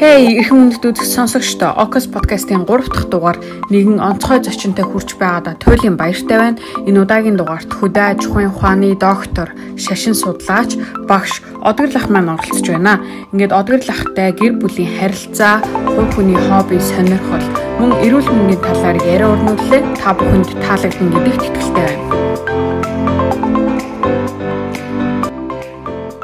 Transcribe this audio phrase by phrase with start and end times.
[0.00, 3.36] Хей, эрхэм хүндэт үзэх сонсогчдоо Ocus podcast-ийн 3 дахь дугаар
[3.68, 6.62] нэгэн онцгой зочинтой хүрч байгаадаа туйлын баяртай байна.
[6.88, 13.04] Энэ удаагийн дугаарт хөдөө аж ахуйн ухааны доктор, шашин судлаач, багш Одгорлах маань оролцож байна.
[13.36, 15.60] Ингээд Одгорлахтай гэр бүлийн харилцаа,
[15.92, 17.44] хувь хүний хобби, сонирхол,
[17.76, 20.00] мөн эрүүл мэндийн талаар яриа өрнүүлээ.
[20.00, 22.49] Та бүхэнд таалагдана гэдэгт итгэлтэй байна.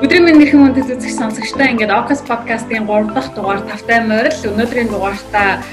[0.07, 4.87] Өдрийн мэнд нэрхэн үндэс үзэх сонсогчдоо ингээд Ocus podcast-ийн 3 дахь дугаар тавтай морил өнөөдрийн
[4.87, 5.67] дугаартаа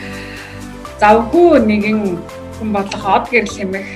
[0.97, 2.17] завгүй нэгэн
[2.57, 3.89] хүн бодлого од гэрэл хэмэх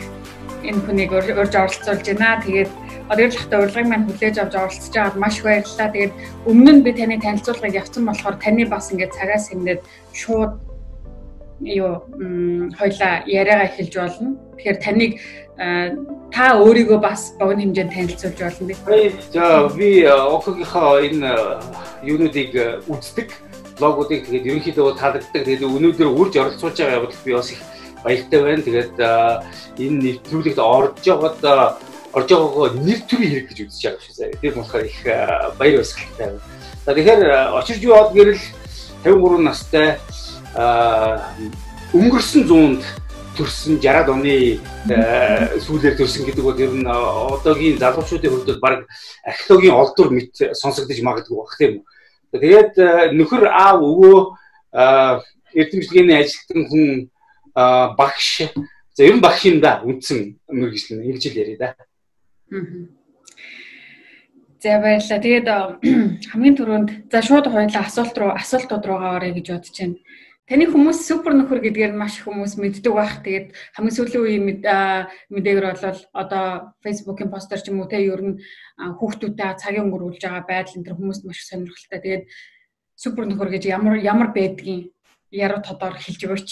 [0.62, 2.38] энэ хүнийг урьж оролцуулж байна.
[2.45, 2.70] Тэгээд
[3.09, 5.90] од гэрлэхтэй урилгыг маань хүлээж авч оролцож байгаад маш их баярлалаа.
[5.90, 6.14] Тэгээд
[6.45, 9.81] өмнө нь би таны танилцуулгыг явцсан болохоор таны бас ингээд цагаас хэмнээд
[10.14, 10.54] шууд
[11.66, 11.94] юу
[12.78, 14.38] хоёлаа яриагаа эхэлж болно.
[14.62, 15.12] Тэгэхээр таныг
[15.57, 19.13] та өөрийгөө бас богино хэмжээнд танилцуулж болно би.
[19.34, 21.33] За би Окогийнхаа энэ
[22.05, 23.33] юунуудыг үздэг
[23.81, 25.41] логуудыг тэгээд ерөнхийдөө таалагддаг.
[25.45, 27.61] Тэгээд өнөөдөр үрж оролцуулж байгаа явдал би бас их
[28.05, 28.61] баяртай байна.
[28.61, 28.95] Тэгээд
[29.81, 31.41] энэ нэвтрүүлэгт орж байгаад
[32.14, 34.42] орж байгаагаа нэр төрийн хэрэг гэж үзэж байгаа шүү дээ.
[34.42, 36.42] Тэр болохоор их баяр баясгалтай байна.
[36.86, 37.21] За тэгэхээр
[37.58, 38.44] очирж яваад гэрэл
[39.05, 39.97] 53 настай
[41.97, 42.81] өнгөрсөн зуунд
[43.38, 44.35] төрсөн 60-аад оны
[45.61, 48.89] сүүлээр төрсөн гэдэг бол ер нь одоогийн залуучуудын хувьд баг
[49.23, 51.85] археологийн олдвор мэт сонсогдож магадгүй баг тийм үү.
[52.33, 52.73] Тэгээд
[53.15, 54.17] нөхөр аав өвөө
[55.55, 56.85] эрдэмтлэгийн ажилтан хүн
[57.97, 58.49] багш
[58.97, 61.69] за ер нь багш юм да үндсэн мэрэгжил нэг жил яриа да.
[64.61, 65.21] За баярлалаа.
[65.21, 65.47] Тэгээд
[66.33, 69.95] хамгийн түрүүнд за шууд хоёлаа асуулт руу асуултууд руугаа орё гэж бодож байна.
[70.48, 73.20] Таны хүмүүс супер нөхөр гэдгээр нь маш хүмүүс мэддэг байх.
[73.20, 74.45] Тэгээд хамгийн сүүлийн үеийн
[75.28, 78.39] мэдээгээр бол одоо Facebook-ын постэр ч юм уу те ер нь
[78.80, 82.00] хүүхдүүдтэй цагийн өнгөрүүлж байгаа байдал энэ хүмүүст маш сонирхолтой.
[82.00, 82.23] Тэгээд
[82.95, 84.95] супер нөхөр гэж ямар ямар байдгийг
[85.36, 86.52] яруу тодор хэлж өгөөч.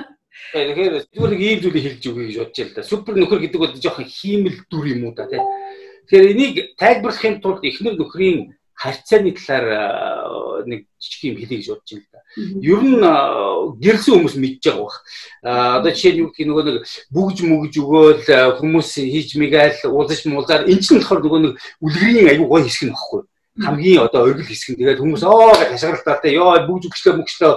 [0.56, 2.82] Тэгэхээр зүгээр нэг ийм зүйлийг хэлж өгье гэж бодож да.
[2.82, 5.42] Супер нөхөр гэдэг бол жоохон хиймэл дүр юм уу да тий.
[6.08, 12.06] Тэгэхээр энийг тайлбарлахын тулд эхнэр нөхрийн харьцааны талаар нэг жижиг юм хэлье гэж бодож байна
[12.06, 12.20] л да.
[12.62, 13.02] Ер нь
[13.82, 14.98] гэрсэн хүмүүс мэдж байгаа бах.
[15.42, 16.76] Одоо жишээ нь юу гэх нөгөө нэг
[17.10, 18.22] бүгж мүгж өгөөл
[18.62, 21.52] хүмүүс хийж мэгээл уулзаж муулзаар эн чинь болохоор нөгөө нэг
[21.82, 23.22] үлгэрийн аюу гой хэсэг нь багхгүй.
[23.58, 24.78] Хамгийн одоо оргил хэсэг нь.
[24.78, 27.54] Тэгээд хүмүүс оо гэж хашгиралтаатай ёо бүгж өгчлөө мөгчлөө.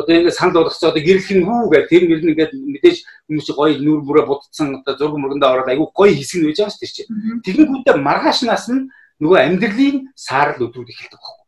[0.00, 2.96] Одоо ингээд санал болгоцоо одоо гэрэлхэн хүү гэх тэр мөр нь ингээд мэдээж
[3.28, 6.72] хүмүүс гоё нүүр бүрээ будцсан одоо зураг мөрөндөө ороод айгүй гоё хэсэг нь байж байгаа
[6.72, 7.04] шүү дээ чи.
[7.44, 8.88] Тэгэнгүүтээ маргаашнаас нь
[9.22, 11.38] нөгөө амьдралын саарл өдрүүд эхэлдэг байхгүй.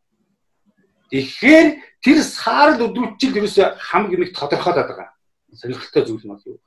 [1.11, 1.69] Тэгэхээр
[2.07, 5.11] тэр саарл өдрүүд чинь ерөөсөө хамгийн нэг тодорхойлоод байгаа.
[5.59, 6.63] Сонирхолтой зүйл нь юу.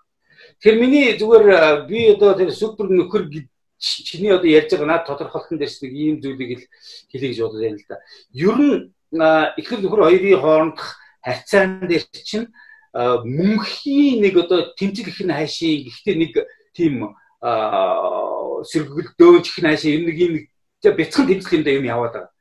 [0.60, 3.32] Тэр миний зүгээр би одоо тэр супер нөхөр
[3.80, 6.68] чиний одоо ярьж байгаа над тодорхойлтон дээрс нэг ийм зүйлийг
[7.12, 7.98] хэлье гэж бодож байна л да.
[8.34, 8.76] Ер нь
[9.62, 12.48] ихэр нөхөр хоёрын хоорондох харьцаан дээр чинь
[12.94, 16.34] мөнхийн нэг одоо тэмцэл их хайшийн гэхдээ нэг
[16.74, 20.34] тийм сэргэл дөөнч их хайшийн нэг юм
[20.84, 22.32] За бяцхан тэмцэл юм да юм яваад байгаа.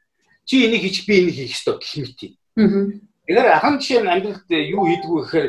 [0.44, 2.20] Чи энийг хийж би энийг хийх ёстой гэх мэт.
[2.56, 2.68] Аа.
[3.26, 5.48] Тэгэхээр ахан жишээ нь амьдралд юу хийдгүү гэхээр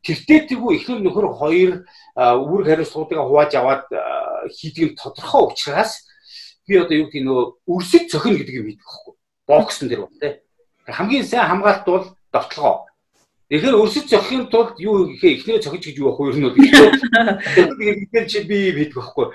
[0.00, 1.72] тэртээдгүү ихнэр нөхөр хоёр
[2.16, 3.84] үүрэг хариуцлагуудыг хувааж аваад
[4.48, 6.08] хийдэг нь тодорхой учраас
[6.64, 9.14] би одоо юу гэдэг нөө өрсөд цохино гэдэг юм хийдэг байхгүй.
[9.44, 10.30] Боксын дээр байна те.
[10.88, 12.88] Хамгийн сайн хамгаалт бол довтлогоо.
[13.50, 18.26] Тэгэхээр өрсөд цохихын тулд юу гэхээ эхнэрээ цохиж гэж юу ах хоёр нь бол тэгэхээр
[18.30, 19.26] чи би хийдэг байхгүй.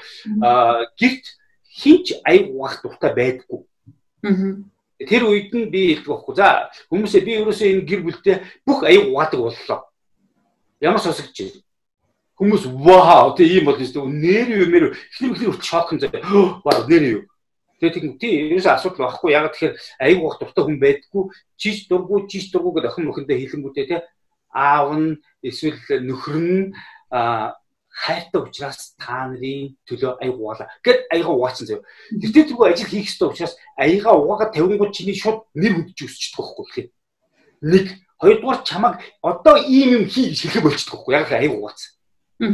[0.42, 1.26] Аа гэрт
[1.76, 3.62] хинч аяг угаах дуртай байдаггүй.
[5.06, 6.36] Тэр үед нь би хэлдэг байхгүй.
[6.40, 9.80] За хүмүүсээ би ерөөсөө энэ гэр бүлтэй бүх аяг угаадаг боллоо.
[10.80, 11.52] Ямар сонсогч юм.
[12.40, 14.08] Хүмүүс вау тэг ийм болно шүү.
[14.08, 16.12] Нэр юу мэр ихнэр ихнэр шокн заа.
[16.64, 17.22] Вау нэр юу.
[17.80, 19.36] Тэгээ тийм тий ерөөсөө асуудал байхгүй.
[19.36, 21.24] Яг тэгэхээр аяг угаах дуртай хүн байдаггүй.
[21.60, 24.00] Чич дургу чич дургу гэдэг охин мөхөндөө хэлэнгүүтээ тий
[24.56, 26.64] аав нь эсвэл нөхөр нь
[27.96, 30.68] хайртай учраас та нарын төлөө аяг угаалаа.
[30.84, 31.84] Гэт аяга угаацсан заяа.
[32.12, 36.66] Тэртээ тэргүй ажил хийх ёстой учраас аяга угаагаад 50 чиний шууд нэр хүндж өсчихдөг байхгүй
[36.68, 36.88] гэхээ.
[37.72, 37.86] Нэг
[38.20, 41.92] хоёрдугаар чамаг одоо ийм юм хий гэж хэлэх болчихдог байхгүй яг аяг угаацсан.
[42.44, 42.50] Аа.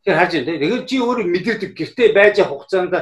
[0.00, 0.56] Тэгэхээр харж байна.
[0.56, 2.94] Тэгэхээр чи өөрөө мэдэрдэг гэртээ байж явах хугацаанд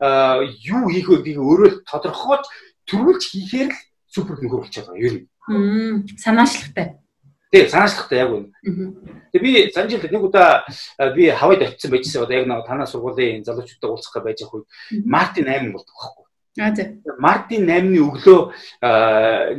[0.00, 2.46] юу хийх вэ гэдгийг өөрөө тодорхойлж
[2.88, 3.78] төрүүлж хийхээр л
[4.08, 5.28] супер нөхөр болчиход байгаа юм.
[5.44, 6.00] Аа.
[6.16, 6.98] Санаачлахтай.
[7.52, 8.48] Тий, санаачлахтай яг үнэ.
[9.28, 10.64] Тэгээ би санжил нэг удаа
[11.12, 12.24] би хавайд очисон байжсэн.
[12.24, 14.68] Одоо яг нэг танаа сургуулийн залуучуудтай уулзах гэж байж байгаа үед
[15.04, 16.24] Мартин 8 болдог байхгүй.
[16.64, 16.86] Аа тий.
[17.20, 18.40] Мартин 8-ны өглөө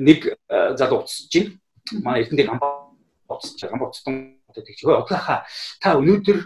[0.02, 0.20] нэг
[0.50, 1.54] залуу уцсаж байна.
[2.02, 2.98] Манай эрдэнэ гамбаа
[3.30, 3.70] байгаа.
[3.70, 4.14] Гамбаа уцсан
[4.58, 5.46] тэгж хөө одлахаа
[5.78, 6.40] та өнөөдөр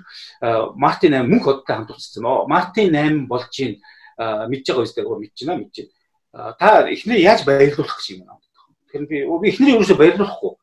[0.75, 2.27] Мартин 8 мөнх одтой хамт уцсан.
[2.51, 4.51] Мартин 8 болж байна.
[4.51, 6.51] Мэдж байгаа үстэй мэдж байна мэдж байна.
[6.59, 8.35] Та эхнээ яаж баярлуулах гэж юм аа.
[8.35, 10.53] Тэгэхээр Тэр би би эхнэрээ ерөөсөй баярлуулахгүй.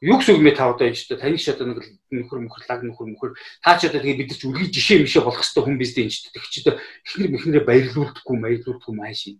[0.00, 2.80] Юу гэсэн үг мэ та одоо энэ ч таны ч одоо нэг нөхөр мөхөр лаг
[2.80, 3.30] нөхөр мөхөр
[3.60, 6.04] та ч одоо тэгээ бид нар ч үлгий жишээ мишээ болох хэвээр хүн биз дээ
[6.08, 9.36] энэ ч тэг чи одоо эхнэр эхнэрээ баярлуулдаггүй баярлуулдаггүй маш юм.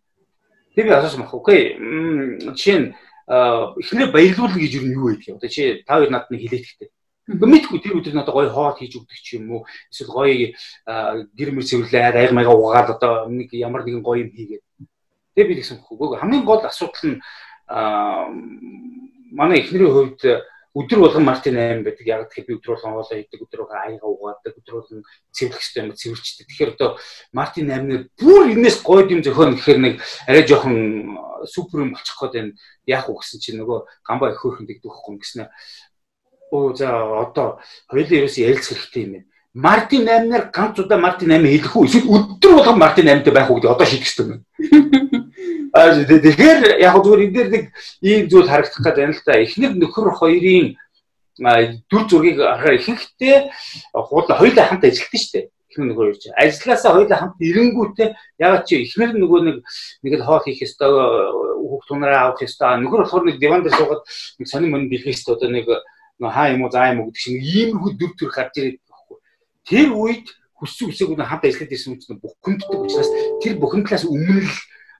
[0.76, 1.32] Тэг би асуусан баг.
[1.32, 1.80] Окей.
[2.52, 2.88] Жишээ нь
[3.24, 5.40] эхнэрээ баярлуулна гэж юу юм.
[5.40, 6.90] Одоо чи та хоёр надад нэг хэлээд гэхдээ
[7.30, 9.62] Мэдгүй тэр өдөр надад гоё хоол хийж өгдөг ч юм уу.
[9.92, 10.50] Эсвэл гоё
[11.38, 14.64] гэр мөр цэвэрлээд аяг маяга угаад одоо нэг ямар нэгэн гоё юм хийгээд.
[15.38, 16.18] Тэгээ би тэгсэн хөө.
[16.18, 17.22] Хамгийн гол асуудал нь
[19.30, 20.20] манай эхнэрийн хувьд
[20.74, 22.06] өдөр болгон Мартин 8 байдаг.
[22.06, 25.02] Яг тэгэхээр би өдөр болгон хоолоо хийдэг, өдөр болгон аяга угаадаг, өдөр болгон
[25.34, 26.46] цэвэрлэх хэрэгтэй юм цэвэрчдэг.
[26.46, 26.90] Тэгэхээр одоо
[27.34, 29.94] Мартин 8-нэр бүр энэс гоё юм зөхөн гэхээр нэг
[30.30, 30.76] арай жоохон
[31.50, 32.52] супер юм болчих гээд байна.
[32.86, 35.50] Яг уу гэсэн чинь нөгөө гамбаа их хөөрхөн дэгдэх байхгүй гэснээр
[36.50, 36.90] Оо за
[37.26, 39.26] одоо хоёулаа ерөөсөө ярилцах хэрэгтэй юм байна.
[39.54, 41.86] Мартин 8-наар ганц удаа Мартин 8 хэлэх үү?
[41.86, 45.19] Эсвэл өдөр болгон Мартин 8-тай байх уу гэдэг одоо шийдэх хэрэгтэй юм.
[45.70, 47.64] Тэгэхээр яг зүгээр энэ дээр нэг
[48.02, 49.38] ийм зүйл харагдах гэдэг юм л та.
[49.38, 50.74] Эхнэр нөхөр хоёрын
[51.38, 53.38] дүр зургийг харахаар ихэнхдээ
[53.94, 55.46] хуулаа хоёулаа хамт ажилладаг шүү дээ.
[55.70, 58.08] Эхнэр нөхөр хоёр чинь ажилласаа хоёулаа хамт ирэнгүүтээ
[58.42, 59.56] ягаад чи эхнэр нөгөө нэг
[60.02, 62.76] нэг л хоол хийх ёстой хүүхд тунараа авах ёстой.
[62.82, 64.02] Нөхөр болохоор нэг диван дээр суугаад
[64.42, 65.66] нэг сонин мөн бэлгэх ёстой одоо нэг
[66.18, 69.16] хаа юм уу заа юм уу гэдэг шиг иймэрхүү дүр төр гарч ирээд байхгүй.
[69.64, 70.26] Тэр үед
[70.60, 73.10] хүссэн үсээг нь хамт ажиллаад ирсэн үст бухимддаг учраас
[73.40, 74.52] тэр бухимдлаас өмнө л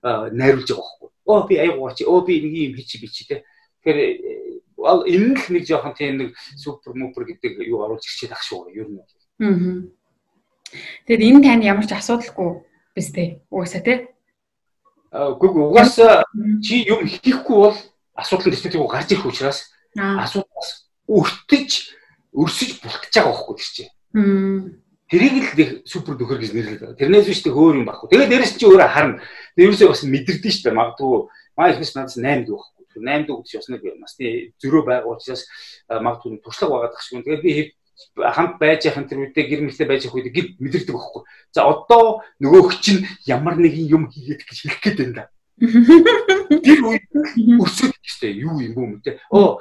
[0.02, 1.10] найруулж байгаа байхгүй.
[1.26, 3.44] Оо би аягаа чи оо би нэг юм хийчи бичи те.
[3.84, 4.50] Тэгэхээр
[4.80, 8.88] энэ л нэг жоохон тийм нэг супер мупер гэдэг юу оруулж ирчээд ах шүү ер
[8.88, 9.00] нь.
[9.00, 9.84] Аа.
[11.04, 12.64] Тэгэхээр энэ тань ямар ч асуудалгүй
[12.96, 13.44] биз дээ.
[13.50, 13.94] Угаасаа те.
[15.12, 16.24] Үгүй угаасаа
[16.64, 17.76] чи юм хийхгүй бол
[18.16, 20.70] асуудал нь тэтгэв гарч ирэх учраас асуудал
[21.10, 21.70] өртөж
[22.32, 23.92] өрсөж бултж байгаа байхгүй тэр чинь.
[25.10, 26.94] Тэрийг л супер нөхөр гэж нэрлэдэг.
[26.94, 28.14] Тэрнээс биш тэг өөр юм байхгүй.
[28.14, 29.18] Тэгээд дээрэс чи өөрөө харна.
[29.58, 31.26] Ерөөсөө бас мэдэрдэж штэ магадгүй
[31.58, 33.02] маа ихнес надаас 8 дүү байхгүй.
[33.02, 34.26] 8 дүү гэж бас нэг насны
[34.62, 35.42] зөрөө байгаа учраас
[35.90, 37.26] магадгүй туршлага байгаа гэх шиг.
[37.26, 37.52] Тэгээд би
[38.14, 41.22] хамт байж яхын тэр үедээ гэр мэлтэй байж явах үед гид мэдэрдэг байхгүй.
[41.50, 45.24] За одоо нөгөөх чинь ямар нэгэн юм хийгээд гэж хэлэх гээд байна да.
[46.64, 47.04] Тэр үед
[47.58, 49.18] өсөж штэ юу юм бүү мэтэ.
[49.34, 49.60] Оо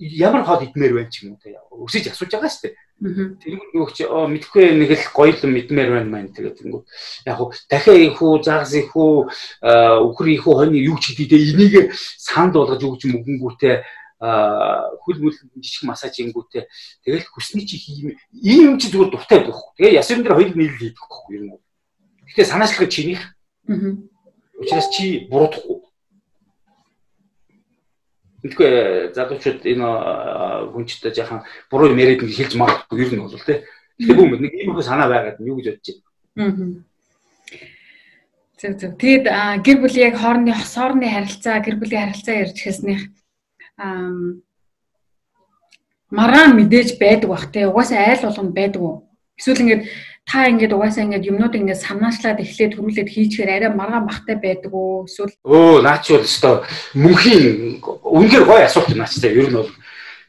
[0.00, 1.60] ямар хоол идмээр байна ч юм уу те.
[1.68, 2.72] Өсөж асууж байгаа штэ.
[3.04, 6.82] Тэр юу чи оо мэдхгүй нэг л гоё л мэдмээр байна маань тэгээд тэнгүү.
[7.28, 9.28] Яг хуу дахиа их үү, загас их үү,
[9.60, 13.76] өхөр их үү хонь юу ч хийдэ энийг санд болгож өгч мөнгөнгүүтээ
[14.20, 16.68] хөл мөл жижиг массаж ингүүтээ
[17.08, 19.72] тэгэл хүсний чи ийм ийм юм чи зүгээр дуртай байхгүй.
[19.80, 21.60] Тэгээ ясвэн дээр хоёул нийлэл хийдэг байхгүй юм уу.
[22.28, 23.32] Гэтэ санаачлах чинийх.
[23.64, 23.96] Аа.
[24.60, 25.79] Учираас чи буруудахгүй.
[28.40, 28.70] Тэгэхгүй
[29.16, 29.86] залуучууд энэ
[30.72, 33.64] хүнчтэй яхан буруу юм яриад ингэ хэлж магадгүй ер нь бол тий.
[34.00, 35.96] Гэтэ бүүм нэг ийм их санаа байгаад юу гэж бодож
[36.36, 36.40] байна.
[36.40, 36.90] Аа.
[38.60, 38.92] Зөв зөв.
[38.96, 39.24] Тэгэд
[39.64, 43.02] гэр бүлийн яг хоорондын хоорондын харилцаа, гэр бүлийн харилцаа ярьж хэснийх
[43.76, 44.40] аа
[46.10, 47.66] маргаан мэдээж байдаг бах те.
[47.66, 48.96] Угаасаа айл болгонд байдаг уу?
[49.38, 49.82] Эсвэл ингээд
[50.30, 55.04] та ингээд угаасаа ингээд юмнууд ингээд санаачлаад эхлээд төрүүлээд хийчихээр арай маргаан бахтай байдаг уу?
[55.10, 56.56] эсвэл өө наач бол өстой.
[56.94, 57.44] Мөнхийн
[57.82, 59.70] үнэхээр гоё асуулт наач та ер нь бол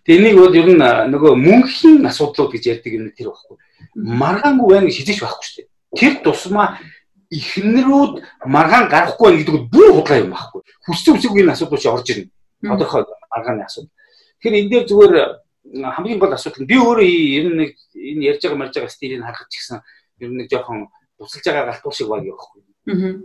[0.01, 0.81] Тэгээ энийг бол ер нь
[1.13, 3.57] нөгөө мөнхийн асуудлууд гэж ярьдаг юм тэр байхгүй.
[3.94, 5.69] Маргаангүй байна гэж хизээч байхгүй шүү дээ.
[5.94, 6.81] Тэр тусмаа
[7.30, 8.13] ихнэрүүд
[8.50, 12.08] маргаан гарахгүй байна гэдэг нь бүр худлаа юм байхгүй хүссэн үсэгүй энэ асуудал чи орж
[12.10, 12.29] ирнэ.
[12.74, 13.93] Одоохоо маргааны асуудал.
[14.41, 15.15] Тэгэхээр энэ дээр зүгээр
[15.63, 19.22] хамгийн гол асуудал нь би өөрөө ер нь нэг энэ ярьж байгаа марж байгаа стилийг
[19.22, 19.80] харахад ч гэсэн
[20.20, 22.62] ер нь нэг жоохон бусалж байгаа галтуул шиг баг явахгүй.
[22.89, 23.22] Аа.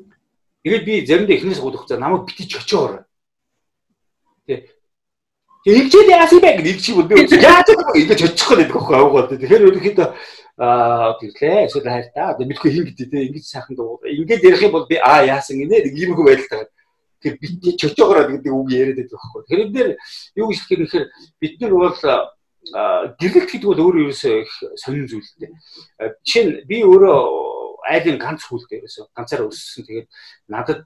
[0.63, 3.07] Тэгээд би заримдаа эхнээс гудах за намайг битгий очоорой.
[4.47, 4.69] Тэ.
[5.65, 9.31] Тэгчээд яасан бэ гэдэг чи бол би яаж ингэж очих гээд байдаг аахгүй авах бол.
[9.33, 10.09] Тэгэхээр ерөнхийдөө
[10.61, 12.37] аа тэглээ эсвэл хайртаа.
[12.37, 13.99] Одоо мэдгүй хин гэдэг те ингэж сайхан дуу.
[14.05, 16.71] Ингээд ярих юм бол би аа яасан гинэ нэг иймэрхүү байдалтай.
[17.27, 19.19] Тэр битгий чочоогороо гэдэг үг яриад байдаг.
[19.19, 19.91] Тэгэхээр энэ дээр
[20.39, 21.07] юу гэж хэлэх гэхээр
[21.43, 21.99] бид нар бол
[23.19, 25.51] гэрэлт гэдэг бол өөрөө ерөөсөө их сонин зүйлтэй.
[26.23, 27.19] Жишээ нь би өөрөө
[27.87, 29.87] айлын ганц хүлтэй ерөөсөө ганцаараа өссөн.
[29.87, 30.09] Тэгээд
[30.51, 30.83] надад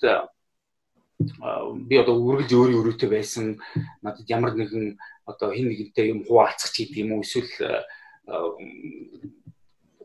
[1.20, 3.60] би одоо үргэлж өөрийн өрөөтэй байсан.
[4.00, 7.48] Надад ямар нэгэн одоо хин нэгэнтэй юм хуваалцах ч гэдэг юм уу эсвэл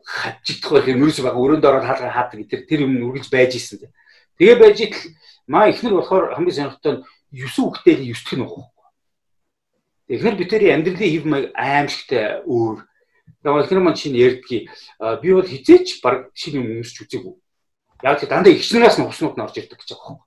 [0.06, 3.90] хавчдах байх юм ерөөсөө байгаа өрөөнд ороод хаалга хаадаг тэр тэр юм үргэлж байж исэн.
[4.38, 5.02] Тэгээ байж итл
[5.46, 7.02] маа ихнэр болохоор хамгийн сонирхолтой нь
[7.34, 8.64] 9 хүүхдээ 9 дэх нь уу
[10.06, 12.78] Тэгэхээр бид тэрийн амьдралын хэв маяг аимшигтай өөр.
[13.42, 14.70] Яг ихнэр маань чинь ярьдгийг
[15.18, 17.34] би бол хизээч баг шинэ юм өмсч үзээгүй.
[18.06, 20.18] Яг л дандаа ихснээс нь хуснууд нь орж ирдэг гэж байгаа юм.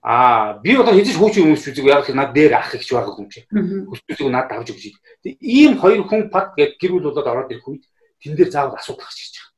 [0.00, 3.28] Аа би одоо хизээч хүүчин өмсч үзээгүй яг л над дээр ах ихч байгаа юм
[3.28, 3.44] чи.
[3.52, 4.96] Хүсвэсийг надад авч өгч.
[5.20, 7.84] Тэг ийм хоёр хүн пад гээд гэр бүл болоод ороод ирэх үед
[8.24, 9.51] тэн дээр заавал асуудал гарч ирж байгаа.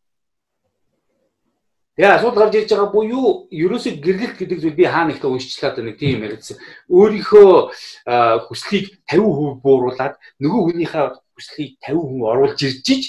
[1.95, 5.95] Тэгээ асуудал гарч ирж байгаа буюу ерөөсөө гэрлэлт гэдэг зүйл би хаана ихтэй уншчлаад нэг
[5.95, 6.59] тийм яриадсан.
[6.91, 7.51] Өөрийнхөө
[8.51, 11.07] хүслийг 50% бууруулад нөгөө хүнийхээ
[11.39, 13.05] хүслийг 50% оруулж ирж иж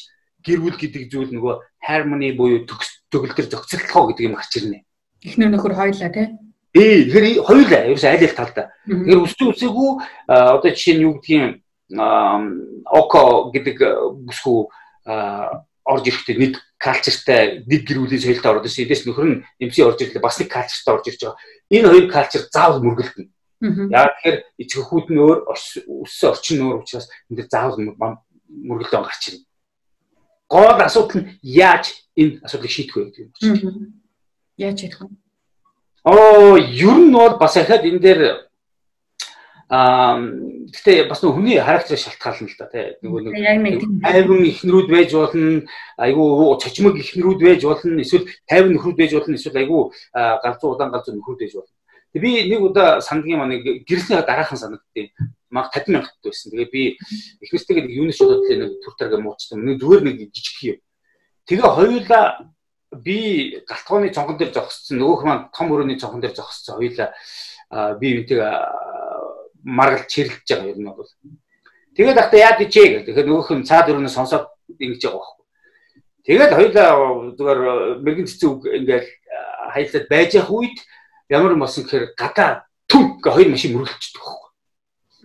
[0.46, 2.62] гэр бүл гэдэг зүйл нөгөө harmony буюу
[3.10, 4.86] төгөлдөр зохицолтгоо гэдэг юм гарч ирнэ.
[5.26, 6.30] Эхнэр нөхөр хоёлаа тий.
[6.78, 8.70] Ээ тэгэхээр хоёулаа ерөөсөө айл айл талдаа.
[8.86, 9.90] Тэгэхээр өссөн үсээгүй
[10.30, 13.78] одоо жишээ нь юу гэдгийг око гэдэг
[14.30, 14.70] бүсгүй
[15.86, 18.86] орж ирэхдээ нэг калчертай нэг гэр бүлийн соёлтой ороод ирсэн.
[18.86, 21.40] Эдээс нөхөр нь эмси орж ирлээ бас нэг калчертай орж ирж байгаа.
[21.70, 23.30] Энэ хоёр калчер заавал мөргөлдөнө.
[23.94, 25.40] Яг тэгэхээр эцэгхүүд нь өөр
[26.06, 29.46] өссөн орчин нь өөр учраас энэ дээр заавал мөргөлдөн гарч ирнэ.
[30.50, 33.98] Гол асуудал нь яаж энэ асуудлыг шийдэх вэ гэдэг юм.
[34.58, 35.10] Яаж шийдэх вэ?
[36.06, 38.22] Оо, ер нь бол бас ахаад энэ дээр
[39.68, 40.22] Аа
[40.70, 42.86] гэтээ бас нэг хүний характерыг шалтгаална л да тий.
[43.02, 45.66] Нөгөө нэг айван ихнэрүүд байж болно,
[45.98, 49.82] айгүй цочмог ихнэрүүд байж болно, эсвэл тайван нөхрүүд байж болно, эсвэл айгүй
[50.14, 51.74] галзуу удаан галзуу нөхрүүд байж болно.
[52.14, 55.12] Тэг би нэг удаа сандгийн маань гэрлийн дараахан санагдтыг
[55.50, 56.54] маг 50 мянгат байсан.
[56.54, 56.84] Тэгээ би
[57.42, 59.66] их нэстэйгээ нэг юуны шууд нэг туртарга муучсан.
[59.66, 60.78] Нэг зүгээр нэг жижиг юм.
[61.50, 62.54] Тэгээ хоёулаа
[62.96, 65.02] би галтгооны цонхон дээр зогссон.
[65.02, 66.80] Нөгөөх маань том өрөөний цонхон дээр зогссон.
[66.80, 67.12] Хоёулаа
[68.00, 68.40] би үнтэйг
[69.66, 71.10] маргалж чирлэж байгаа юм бол.
[71.98, 73.06] Тэгээд ахта яад ичээ гэх.
[73.10, 74.46] Тэгэхээр нөгөөх нь цаад өрөөний сонсоод
[74.78, 75.46] ингэж байгаа байхгүй.
[76.26, 76.90] Тэгээд хоёулаа
[77.34, 77.60] зүгээр
[78.06, 79.10] мэрэгэн цэцэн үг ингээл
[79.74, 80.78] хаялаад байж явах үед
[81.30, 84.50] ямар юм болсон гэхээр гадаа түн гэ хоёр машин мөрөлдчихдөг байхгүй.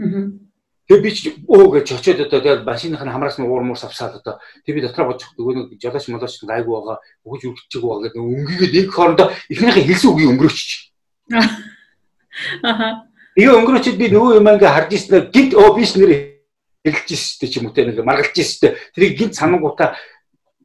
[0.00, 0.50] Аа.
[0.90, 4.18] Тэгээ би ч өө гэж очиод одоо тэгээд машиных нь хамраас нь уур муур савсаад
[4.22, 8.22] одоо тэг би дотроо бочих нөгөө нэг жолооч молооч гайгүй байгаа өгөж үргэлжчих байгаа гэдэг
[8.26, 10.82] өнгөгээд нэг хоорондоо эхнийхээ хэлсэн үгийг өнгөрөөчих.
[12.66, 13.09] Аа.
[13.36, 16.10] Тэгээ өнгөрөөчд би нөгөө юм ингээ харж ирсэн гинт оо биш нэр
[16.82, 18.74] хэлж ирсэн ч юм уу те нэг маргалж ирсэн.
[18.94, 19.94] Тэрийг гинт санангуудаа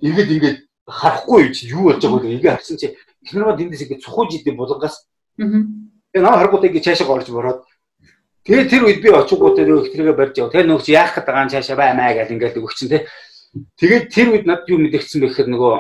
[0.02, 0.58] ингээд ингээд
[0.90, 5.06] харахгүй юу болж байгааг ингээ харсан чи эхнэрээ дэндээс ингээ цухууж идэв булгаас.
[5.38, 5.62] Аа.
[6.14, 7.62] Тэгээ наа харгуудаа ингээ цаашаа орж бороод
[8.46, 10.54] Тэгээ тэр үед би очингуудаа нөгөө ихтрийгээ барьж яв.
[10.54, 13.10] Тэгээ нөгөө чи яах гээд байгаа юм цаашаа баймаа гэл ингээл өгч чинь те.
[13.82, 15.74] Тэгээд тэр үед над юу мэдэгдсэн бэ гэхээр нөгөө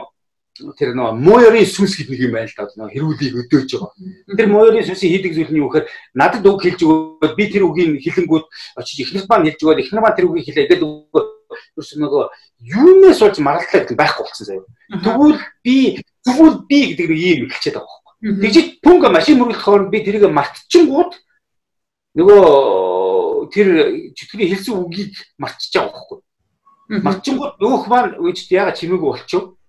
[0.55, 4.39] тэр нөгөө муурын сүнс гэдэг юм байл та нөгөө хэрүүлийг өдөөж байгаа.
[4.39, 7.99] Тэр муурын сүнсийн хийдэг зүйл нь юу гэхээр надад үг хэлж өгөөд би тэр үгийг
[7.99, 8.45] хэлэнгүүд
[8.79, 12.23] очиж ихнэр маань хэлж өгөөд ихнэр маань тэр үгийг хэлээ гэдэг үгүйс нөгөө
[12.71, 14.63] юунаас болж маргалдлаа гэдэг байхгүй болсон заяа.
[15.03, 15.75] Тэгвэл би
[16.23, 18.39] тэгвэл би гэдэг нэг юм хэлчихэд байгаа байхгүй.
[18.39, 21.11] Тэгжиж пүнга машин мөрөглөх хооронд би тэрийг мартчихгууд
[22.15, 22.43] нөгөө
[23.51, 23.67] тэр
[24.15, 26.19] чөтгөрийн хэлсэн үгийг мартчих байгаа байхгүй.
[27.03, 29.59] Мартчихгууд нөгөөх маань үеч яга чимээгүй болчихв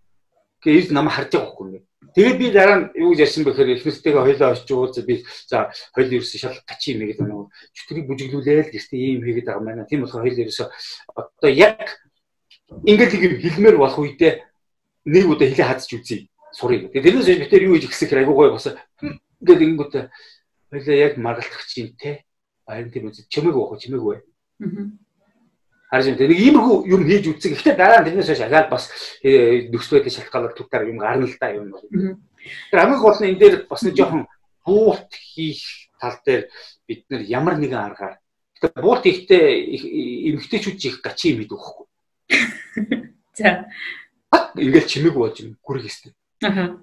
[0.62, 1.86] Тэгээ ирд намайг харж байгаа байхгүй ингээд.
[2.16, 6.16] Тэгээд би дараа нь юу гэж ярьсан бэхээр эхнэртэйгээ хоёлоо очиж уулзаа би за хоёул
[6.16, 9.84] ерөөсөө шал гачи юм гэдэг нэг чөтгөрийг бүжиглүүлээл гэртээ ийм хийгээд байгаа маань.
[9.84, 10.68] Тийм болохоор хоёул ерөөсөө
[11.12, 11.84] одоо яг
[12.88, 14.32] ингээд тийм хэлмээр болох үедээ
[15.12, 16.16] нэг удаа хэлээ хадж үзье
[16.56, 16.88] сурыг.
[16.88, 18.80] Тэгээд тэрнээс бид тэр юу гэж ихсэх хэрэг айгуу гоё босоо
[19.44, 19.94] ингээд ингэнгүүт
[20.72, 22.24] хоёлаа яг маргалдах чинь те.
[22.64, 24.18] Харин тийм үз чимээг уух чимээг бай.
[24.64, 24.96] Аа
[25.90, 26.28] байна.
[26.28, 27.52] Нэг иймэрхүү юм хийж үзсэн.
[27.54, 28.90] Гэхдээ дараа нь тэрнээс ахаад бас
[29.22, 31.70] э, нөхцөл байдлын шалтгаалаар төвтөр юм гарна л да юм.
[32.70, 34.26] Тэр хамгийн гол нь энэ дээр бас нэг жоохон
[34.66, 35.62] буурт хийх
[36.00, 36.50] тал дээр
[36.86, 38.18] бид нэр ямар нэгэн аргаар
[38.58, 39.46] тэгэхээр буурт ихтэй
[40.34, 41.86] эмгтээчүүд их гачи юм гэдэг байхгүй.
[43.38, 43.70] За.
[44.58, 46.14] Ингээл чимээг болж юм гүрэх хэвээр.
[46.42, 46.82] Аа.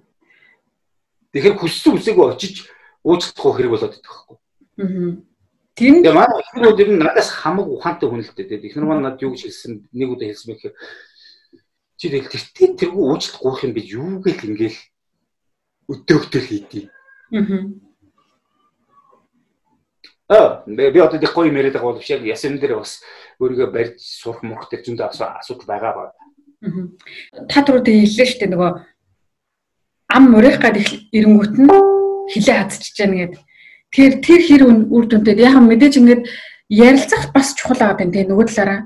[1.34, 2.70] Тэгэхээр хүссэн үсээгөө очиж
[3.04, 4.38] уучлах хэрэг болоод идэх байхгүй.
[4.80, 5.33] Аа.
[5.74, 8.62] Тэр нь манай ихнэрүүд ер нь надаас хамаг ухаантай хүн л дээ.
[8.62, 10.78] Ихнэр маань над юу гэж хэлсэн нэг удаа хэлсэн байх хэрэг
[11.98, 14.80] чи тэгэл тэртээ тэргүй уучлах гуйх юм би юу гэл ингээл
[15.88, 16.92] өдөөгтөл хийдий.
[17.34, 17.72] Аа.
[20.30, 23.00] Аа би одоо дэх гоё мэрэд байгаа боловч яг ясан дээр бас
[23.40, 25.08] өөрийгөө барьж сурах мурах төр зөндөө
[25.42, 26.04] асуудал байгаа ба.
[27.48, 28.72] Та түрүү тэг хэллээ шүү дээ нөгөө
[30.12, 31.72] ам мөрөх гад ирэнгүүт нь
[32.36, 33.42] хилээ хадчихж яана гэдэг
[33.94, 35.38] Тэр тэр хэр үр дүнтэй.
[35.38, 36.26] Яг мэдээж ингээд
[36.70, 38.82] ярилцах бас чухал байгаа юм тийм нөгөө талаараа.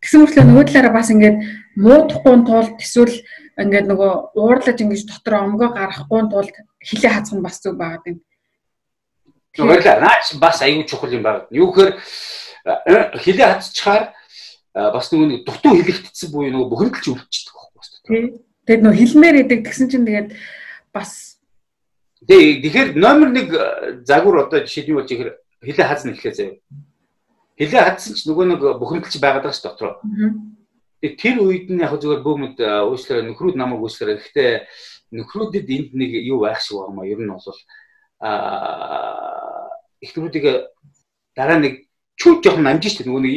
[0.00, 1.36] Тэгсэн мэтлээ нөгөө талаараа бас ингээд
[1.76, 3.16] муудахгүй тулд эсвэл
[3.60, 8.18] ингээд нөгөө уурлаж ингэж дотор омгоо гарахгүй тулд хилээ хазах нь бас зүг байгаа юм.
[9.54, 11.46] Тэгвэл наач бас аюул чухал юм байна.
[11.52, 11.92] Юу гэхээр
[12.88, 14.16] э, хилээ хазчихаар
[14.74, 17.88] э, бас нөгөө нэг дутуу хилэгдсэн буюу нөгөө бухимдалж өвчдөг байхгүй бас.
[18.64, 20.28] Тэгээд нөгөө хилмээр идэг тэгсэн чинь тэгээд
[20.90, 21.33] бас
[22.28, 26.56] Тэгэхээр номер 1 э, загвар одоо жишээ нь юу болж ихэр хилээ хазна гэхээ заяа.
[27.60, 30.00] Хилээ хадсан ч нөгөө нэг бухимдалч байгаад байгаа ш дотроо.
[31.04, 34.16] Тэгээ тэр үед нь яг зүгээр бөөмөд э, уучлаарай нөхрүүд намайг уучлаарай.
[34.24, 34.52] Гэхдээ
[35.12, 37.04] нөхрүүдэд энд нэг юу байх шиг байгаа маа.
[37.12, 37.44] Ер нь бол
[38.24, 39.68] аа
[40.00, 40.46] эхнэрүүдийг
[41.36, 43.08] дараа нэг чүү жоохон намжин шүү дээ.
[43.12, 43.34] Нөгөө нэг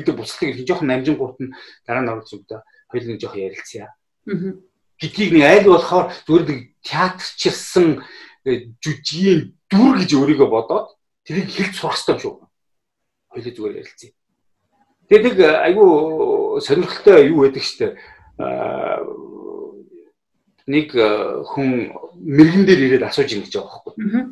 [0.00, 1.52] ингэдэг буцалтыг жоохон намжингууд нь
[1.84, 2.60] дараа нь оруулж өгдөө.
[2.88, 3.92] Хоёул нэг жоохон ярилцъя.
[4.24, 4.64] Аа
[5.00, 8.00] гэдгийг нэг айл болохоор зүгээр нэг театрчилсан э,
[8.44, 12.34] жүжигийн дүр гэж өөрийгөө бодоод тэрийг хэлж сурах хэрэгтэй юм шүү.
[13.30, 14.10] Хоёул зүгээр ярилцъя.
[15.08, 15.90] Тэгээд нэг э, айгүй
[16.64, 17.96] сонирхолтой юу байдаг штэ.
[20.70, 21.08] нэг э,
[21.50, 21.68] хүн
[22.16, 24.22] мэрэгэн дээр ирээд асууж ингэж байгаа байхгүй.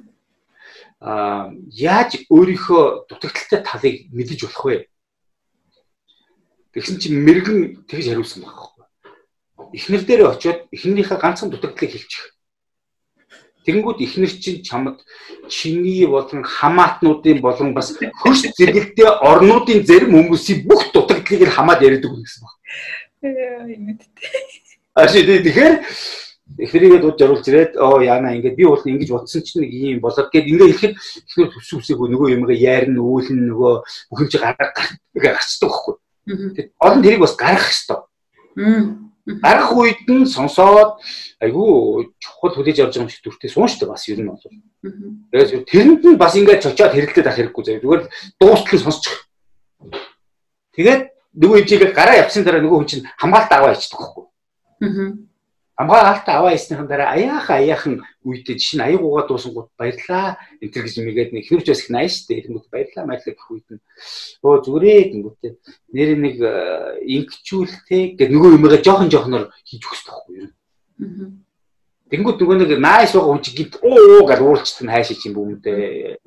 [0.98, 4.76] Аа яаж өөрийнхөө дутагдaltaй талыг мэдэж болох вэ?
[6.74, 8.78] Тэгсэн чинь мэрэгэн тэгж хариулсан байхгүй
[9.72, 12.37] эхнэр дээр очиод эхнэрийнхээ ганцхан дутагдлыг хэлчих.
[13.68, 15.04] Тэнгүүд эхнэр чинь чамд
[15.52, 22.08] чиний болон хамаатнуудын болон бас хөрш зэрэгтэй орнуудын зарим хүмүүсийн бүх дутагдлыг л хамаад яриад
[22.08, 22.56] өгнө гэсэн баг.
[24.96, 25.74] Ашиг тэгэхээр
[26.56, 30.32] эхнэрийгээ дууд жаруулж ирээд оо яана ингээд би бол ингэж бодсон чинь нэг юм болоод
[30.32, 30.94] гээд ингээд ихэд
[31.28, 33.74] эхнэр төсөө үсээгөө нөгөө юмгаа яарна үүлэн нөгөө
[34.08, 34.72] бүхэн чи гараа
[35.12, 35.94] гарчдаг байхгүй.
[36.80, 38.00] Олон тэрийг бас гарах хэвээр.
[39.28, 41.04] Гарах үед нь сонсоод
[41.44, 44.40] айгүй чухал хүлээж авч байгаа юм шиг дүртэй сууншдаг бас ер нь бол.
[44.40, 47.82] Тэгээд тэрэнд нь бас ингээд чочоод хэрэлдээд ах хэрэггүй заяа.
[47.84, 48.02] Зүгээр
[48.40, 49.28] дуустал сонсчих.
[50.72, 51.02] Тэгээд
[51.36, 54.24] нөгөө хэмжээгээ гараа явсан дараа нөгөө хүн чинь хамгаалт аваа ичдэг байхгүй.
[54.80, 55.27] Аа
[55.78, 57.94] хамгаалалт аваа хийснийхэн дараа аяахан аяахан
[58.26, 60.36] үедээ жишээ нь аягуугаа дуусангууд баярлаа.
[60.58, 62.42] Энэ төр гэж мэгээд нэг хэмж бас их нааш штэ.
[62.50, 63.06] Тэнгууд баярлаа.
[63.06, 63.82] Баярлаа гэх үед нь.
[64.42, 65.52] Өө зүгээрээ тэнгуудтэй
[65.94, 66.36] нэр нэг
[67.06, 68.18] инкчүүлтэй.
[68.18, 70.50] Гэдэг нөгөө юмгаа жоохон жоохноор хийж өгсөж байхгүй юу
[72.08, 76.24] Тэнгүүд нөгөө нэг нааш байгаа хүн чинь гинт оо гэж уурчт нь хайшиж юм бүүмдээ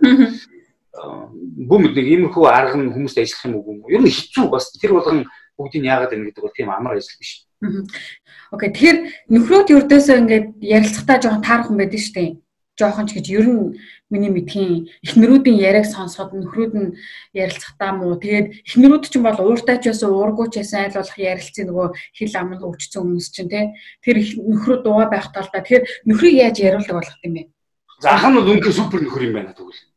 [1.67, 4.69] бүүмд нэг иймэрхүү арга нь хүмүүст ажиллах юм уу ер нь хэцүү бас.
[4.77, 5.25] Тэр болгон
[5.57, 7.49] бүгдийг яагаад байна гэдэг бол тийм амар ажил биш
[8.51, 8.69] Окей.
[8.73, 8.97] Тэгэхээр
[9.29, 12.31] нөхрөөд ердөөсөө ингээд ярилцахтаа жоохон таарах юм байдаг шүү дээ.
[12.79, 13.77] Жоохон ч гэж ер нь
[14.09, 16.89] миний мэдхийн эхнэрүүдийн яриаг сонсоход нөхрүүд нь
[17.37, 18.17] ярилцахтаа муу.
[18.17, 21.87] Тэгээд эхнэрүүд ч юм бол ууртай ч байсан уургүй ч байсан айл болох ярилцсан нөгөө
[22.17, 23.65] хэл ам нь өвчсөн хүмүүс чинь тий.
[24.01, 27.43] Тэр нөхрүүд дууга байх талдаа тэгэхээр нөхрийг яаж яриулдаг болох юм бэ?
[28.01, 29.90] За ах нь бол үнэхээр супер нөхөр юм байна тэгвэл.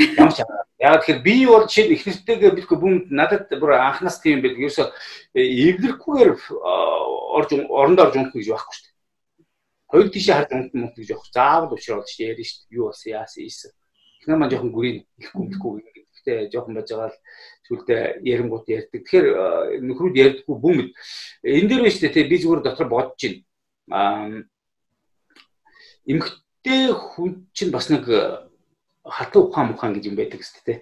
[0.00, 0.40] Ямар ч
[0.80, 4.64] Яг тэгэхээр би бол жишээ их нэртэйгээ битгүй бүм надад бүр анхнаас тийм байдаг.
[4.64, 4.88] Ерөөсө
[5.36, 6.30] эвлэрхгүйгээр
[7.36, 8.96] орж орондоо орж унах гэж байхгүй шүү дээ.
[9.92, 11.28] Хоёр тишээ харж унах юм гэж явах.
[11.36, 12.32] Заавал уучраад шүү дээ.
[12.32, 12.76] Ярина шүү дээ.
[12.80, 13.72] Юу болсон яасан ийсэн.
[14.24, 17.20] Ихнаа маань жоохон гүрийн ихгүй мэдхгүй гэхдээ жоохон байж байгаа л
[17.68, 19.00] сүлдээ ярингууд ярьдаг.
[19.04, 19.26] Тэгэхээр
[19.84, 20.78] нөхрүүд ярьдаггүй бүм
[21.44, 22.24] энэ дээр биш дээ.
[22.24, 23.44] Би зүгээр дотор бодож байна.
[23.92, 24.48] Аа
[26.08, 28.08] эмхтэй хүн чинь бас нэг
[29.04, 30.78] хатуу ухаан мухаан гэж юм байдаг шүү дээ.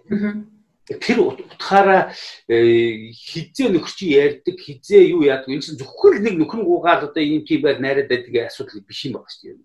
[0.88, 2.12] Тэр утгаараа
[2.48, 7.22] э, хизээ нөхөр чи ярьдаг хизээ юу яадаг энэ чинь зөвхөн нэг нөхөр гуугаад одоо
[7.22, 9.57] ийм тийм байр найраад байдаг асуудал биш юм байна шүү дээ.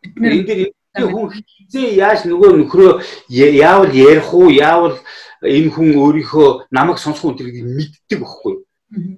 [0.00, 2.92] Бид нэр энэ дээр хүн хизээ яаж нөгөө нөхрөө
[3.28, 4.96] яавал ярих уу яавал
[5.44, 8.64] энэ хүн өөрийнхөө намайг сонсох үнийг мэддэг байхгүй?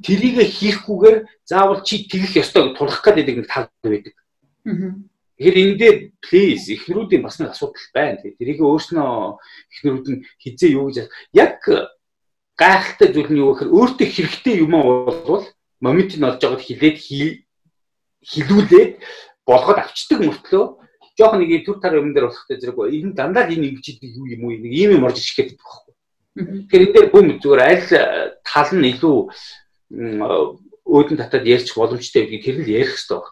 [0.03, 4.15] Тэрийг хийхгүйгээр заавал чи тэгэх ёстой гэж тулах гэдэг нэг тал байдаг.
[5.39, 8.19] Тэгэхээр энэ дээр please эхнэрүүдийн бас нэг асуудал байна.
[8.19, 9.39] Тэрийг өөрснөө
[9.71, 11.63] эхнэрүүд нь хизээ юу гэж яг
[12.59, 15.47] гайхалтай зүйл нь юу гэхээр өөртөө хэрэгтэй юм бол
[15.79, 16.99] момент нь олж байгаад хилээд
[18.27, 18.93] хилүүлээд
[19.47, 20.65] болгоод авчдаг мөртлөө
[21.15, 24.27] жоох нэг төр тар юм дээр болохтой зэрэг энэ дандаа л энэ ингэж идэг юу
[24.27, 24.59] юм уу?
[24.59, 25.95] Нэг ийм юм орж байдаг байхгүй.
[26.67, 27.87] Тэгэхээр энэ дээр бүм зүгээр аль
[28.43, 29.17] тал нь илүү
[30.83, 33.31] өөдөн татаад ярьчих боломжтой гэдгийг тэр нь ярих хэрэгтэй баг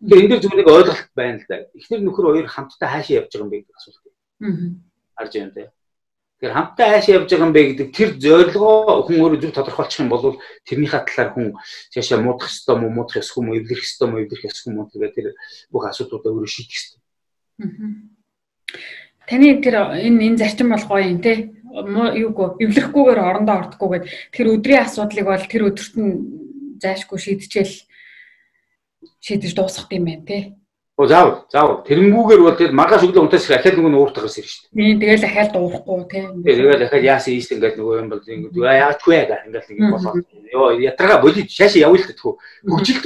[0.00, 1.56] Тэгэхээр энэ дээр зүгээр нэг ойлголт байна л да.
[1.72, 4.04] Эхнэр нөхөр хоёр хамтдаа хаашаа явж байгаа юм бэ гэдэг асуулт.
[4.44, 4.52] Аа.
[5.16, 5.64] Харж байна те.
[6.36, 8.76] Тэгэхээр хамтдаа хаашаа явж байгаа юм бэ гэдэг тэр зорилгоо
[9.08, 10.36] хүн өөрөө зөв тодорхойлчих юм бол
[10.68, 11.46] тэрнийхээ талаар хүн
[11.96, 15.26] цаашаа муудах ёстой мó муудах ёсгүй мó эвлэрэх ёстой мó эвлэрэх ёсгүй мó тэгээд тэр
[15.72, 17.00] бүх асуудлуудаа өөрөө шийдэх ёстой.
[17.64, 18.16] Аа.
[19.26, 21.56] Таны тэр энэ энэ зарчим бол гоё юм те.
[21.72, 26.12] Юугүй эвлэхгүйгээр орондоо ордоггүйгээд тэр өдрийн асуудлыг бол тэр өдөрт нь
[26.80, 27.85] зайшгүй шийдчихэл
[29.26, 30.42] шийдэж дуусгах юм байна тий.
[30.96, 34.62] Оо заав заав тэрнгүүгээр бол тэр маргааш өглөө унтаас их ахаад нөгөө ууртах гэсэн шүү
[34.70, 34.78] дээ.
[34.78, 36.24] Тийм тэгэл ахаад дуурахгүй тий.
[36.46, 40.24] Тэгээд дахиад яасан ийст ингээд нөгөө юм бол ингээд яач вэ гэх ингээд нэг болоод
[40.56, 42.32] ёо ятрага болиж шаашаа явуул л тэхүү
[42.70, 43.04] хөгжилт.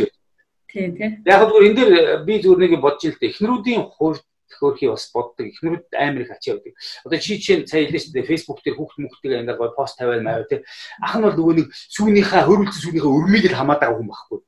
[0.70, 1.08] Тийм тий.
[1.24, 1.92] Яг зүгээр энэ дээр
[2.28, 4.22] би зүгээр нэг бодож ил тэ эхнэрүүдийн хувьд
[4.60, 5.46] хөөрхий бас боддог.
[5.50, 6.74] Эхнэрүүд амар их ачаа өгдөг.
[7.02, 10.22] Одоо чи чинь сая хэлсэн шүү дээ Facebook дээр хүүхд мөхтэйгээ ингээд гой пост тавиал
[10.22, 10.62] маяа тий.
[11.00, 14.38] Ах нь бол нөгөө нэг сүүнийхээ хөрвөлт сүүнийхээ өрмийг л хамаадаг хүн байхгүй.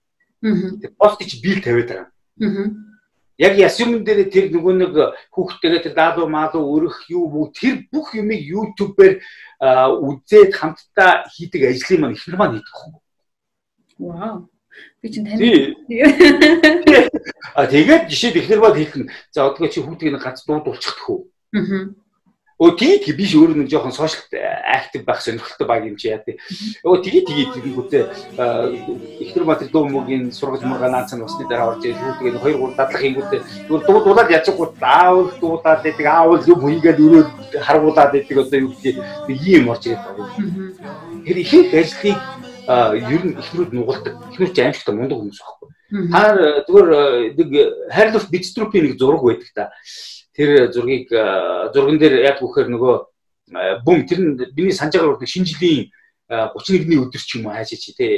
[0.99, 2.75] Пост чи биел тавиад байгаа.
[3.39, 4.93] Яг ясюм дээр тэр нөгөө нэг
[5.31, 9.23] хүүхдтэйгээ тэр даалуу маалуу өрөх юу бүү тэр бүх юмыг YouTube-ээр
[9.63, 12.93] үзээд хамтдаа хийдэг ажлын маань ихнэр маань хийдэг юм.
[13.99, 14.51] Вау.
[15.01, 15.41] Би чинь тань.
[17.55, 21.19] А тэгээд жишээ ихнэр маань хийх нь за одгоо чи хүүхдийг ганц дууд уулчихдаг хөө.
[21.57, 22.02] Аа
[22.63, 24.23] Өө тгий биш өөр нэг жоохон сошиал
[24.63, 26.39] актив байх сонирхолтой баг юм чи яа тий.
[26.87, 28.05] Өө тгий тгий тэгэнгүүтээ
[29.19, 33.03] ихнэр матер дуу мөгийн сургаж мурга наацсан усны дараа орж ирэл тэгээд хоёр гур дадлах
[33.03, 37.23] хийгүүтээ зүгээр дуу дуулаад ячаагүй аавал дуулаад байдаг аавал юм хийгээд өрөө
[37.67, 38.95] харгуулаад байдаг одоо юу гэдэг
[39.43, 40.71] юм орж ирээд байна.
[41.27, 42.19] Тэр ихэнх ажлыг
[43.11, 44.15] ер нь ихнүүд нугалдаг.
[44.39, 45.69] Ихнүүд ч аимшигтай мундаг хүмүүс байхгүй.
[46.15, 46.37] Таар
[46.71, 46.89] зүгээр
[47.35, 47.49] нэг
[47.91, 49.65] хайрлах битструпийн нэг зураг байдаг та
[50.37, 51.09] тэр зургийг
[51.75, 52.97] зурган дээр яг үхээр нөгөө
[53.85, 55.91] бүм тэр нь миний санаж байгаа нэг шинэ жилийн
[56.29, 58.09] 31-ний өдөр ч юм уу хайж чи тэ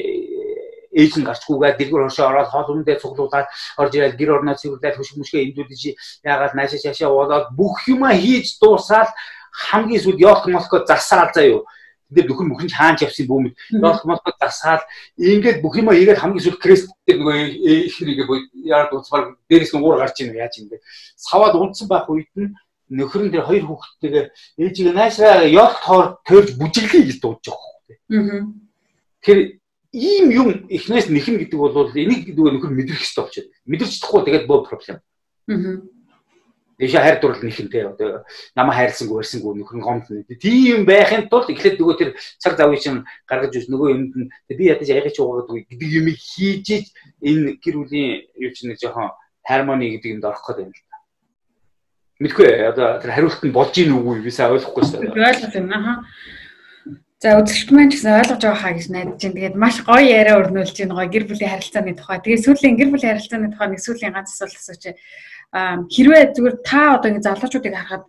[0.94, 3.50] ээж нь гарчгүйгээ дэлгүр хошоо ороод хоол ундээ цуглуулад
[3.80, 5.82] орж ирээд гэр орноо цэвэрлээд хөшиг мөшгөө имдүүлж
[6.22, 9.10] яагаад наашаа шашаа болоод бүх юма хийж дуусаад
[9.50, 11.66] хамгийн сүүлд ёолх молко засаал заяа
[12.14, 14.86] Тэгээд нөхөр мөхрөн хаанч явсан бүүмэд доолх молход засаал
[15.18, 17.36] ингээд бүх юм ийгээд хамгийн сүүл крест дээр нөгөө
[17.90, 18.24] их нэгэ
[18.70, 20.78] яард уцбар дээрээс нь уур гарч ийн яаж бэ?
[21.18, 22.54] Саваад унтсан байх үед нь
[22.94, 24.24] нөхрөн дээр хоёр хүүхэдтэйгээ
[24.62, 27.82] ээжигээ наашраа ёолх тоор төрж бүжиглэе гэж дуудаж байгаа хөө.
[29.20, 29.40] Тэгэхээр
[29.94, 33.50] ийм юм эхнээс нэхэн гэдэг бол энийг нөгөө нөхөр мэдрэх хэрэгтэй болчиход.
[33.66, 34.98] Мэдэрч чадахгүй тэгээд боо проблем.
[36.78, 38.24] Дэше хайр дурлал нэхэнтэй одоо
[38.58, 40.26] намайг хайрласангүй барьсангүй нөхөр нь гомд нь.
[40.42, 42.10] Тийм байхын тулд эхлээд нөгөө тэр
[42.42, 46.90] цаг завыг чинь гаргаж ирс нөгөө юмд нь би ядаж аягач уугаад гэдэг юм хийж
[47.22, 49.14] энэ гэр бүлийн юу чинь нэг жоохон
[49.46, 50.98] хармони гэдэг юмд орох гэдэг юм л та.
[52.18, 54.82] Мэдгүй одоо тэр хариулт нь болж ийн үгүй би сайн ойлгохгүй
[55.14, 55.30] байна.
[55.30, 56.02] Ойлгох юм аа.
[57.24, 59.32] За үзэгч маань ч гэсэн ойлгож байгаа хаа гэж найдаж байна.
[59.32, 60.92] Тэгээд маш гоё яриа өрнүүлж байна.
[61.00, 62.20] Гоё гэр бүлийн харилцааны тухай.
[62.20, 64.84] Тэгээд сүүлийн гэр бүлийн харилцааны тухай нэг сүүлийн ганц асуулт асууж
[65.88, 68.04] хэрвээ зүгээр та одоо ингэ залуучуудыг харахад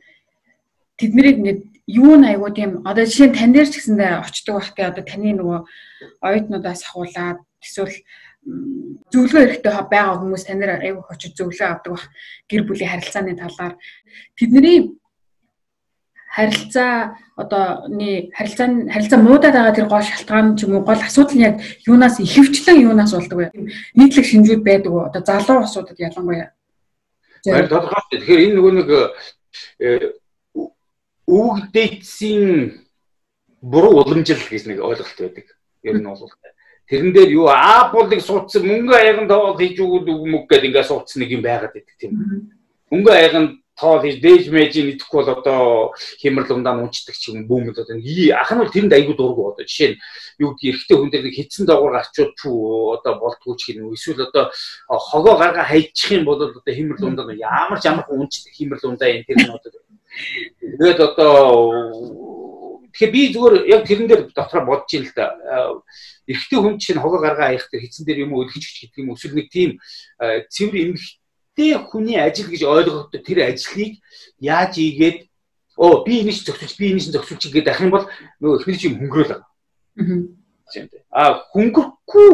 [0.99, 1.53] тэднийг ингэ
[1.95, 5.31] юу н айгуу тийм одоо жишээ нь тань дээр ч гэсэндээ очдог байхдаа одоо таны
[5.31, 5.59] нөгөө
[6.25, 7.95] оюутнуудаас ахуулаад эсвэл
[9.15, 12.05] зөвлөгөө хэрэгтэй байгаа хүмүүс танаар айгуу очиж зөвлөгөө авдаг бах
[12.49, 13.73] гэр бүлийн харилцааны талаар
[14.35, 14.97] тэдний
[16.35, 21.45] харилцаа одооны харилцаа харилцаа муудаад байгаа тэр гол шалтгаан ч юм уу гол асуудал нь
[21.47, 21.55] яг
[21.87, 23.47] юунаас ихэвчлэн юунаас болдог вэ?
[23.95, 25.07] Нийтлэг шинжүүд байдаг уу?
[25.07, 26.51] Одоо залуу асуудад ялангуяа
[27.51, 28.03] Харин тодорхой.
[28.09, 28.89] Тэгэхээр энэ нөгөө нэг
[31.29, 32.81] өвгдээцийн
[33.61, 35.45] буруу уламжил гэж нэг ойлголт байдаг.
[35.85, 36.33] Ер нь бол
[36.89, 41.29] тэрэн дээр юу Apple-ыг суудсан мөнгө аяган тоол хийж өгöd үгмөг гэдэг ингээд суудсан нэг
[41.33, 42.13] юм байгаад байдаг тийм.
[42.89, 43.45] Мөнгө аяган
[43.75, 45.61] тоол хийж дээж мэжийн идэхгүй бол одоо
[46.21, 49.67] хямрал ундаа унцдаг ч юм бүүмэд одоо ах нь бол тэрэнд айгүй дургу одоо.
[49.67, 49.99] Жишээ нь
[50.39, 52.55] юу гэдэг эрэгтэй хүн дээр нэг хитсэн доогуур гарчууд пүү
[52.95, 54.47] одоо болдгоо ч гэнэ эсвэл одоо
[54.87, 59.11] хогоо гаргаа хайчих юм бол одоо хямрал ундаа ямар ч ямар хүн унцдаг хямрал ундаа
[59.11, 59.71] энэ тэр нь одоо.
[60.63, 61.35] Тэгээд одоо
[62.95, 65.35] тэгэхээр би зүгээр яг тэрэн дээр дотроо бодож ин л да
[66.31, 69.35] эрэгтэй хүн чинь хогоо гаргаа хаях тэр хитсэн дээр юм уу өлгөж гэдэг юм эсвэл
[69.35, 69.83] нэг тийм
[70.47, 71.03] цэвэр эмх
[71.55, 73.99] эмэгтэй хүний ажил гэж ойлгогддог тэр ажлыг
[74.39, 75.27] яаж ийгээд
[75.77, 78.05] оо би энэ ч зохицуулж би энэ ч зохицуулж гэдэг ах юм бол
[78.43, 79.47] нөгөө ихний чинь хөнгөрөөл байгаа.
[81.11, 82.29] Аа хөнгөрөхгүй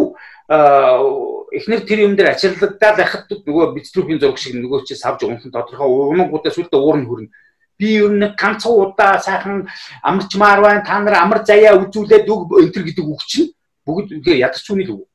[1.53, 5.85] эхнэр тэр юм дээр ачааллагдаад байхад нөгөө бицтрүүхийн зураг шиг нөгөө чи савж унсан тодорхой
[5.85, 7.29] уунуудаа сүлдө уур нь хүрнэ.
[7.77, 9.69] Би ер нь ганцхан удаа сайхан
[10.01, 10.85] амарчмаар байна.
[10.85, 13.53] Та нар амар заяа үзүүлээд үг өнтер гэдэг үг чинь
[13.85, 15.09] бүгд ядарч үний л үг.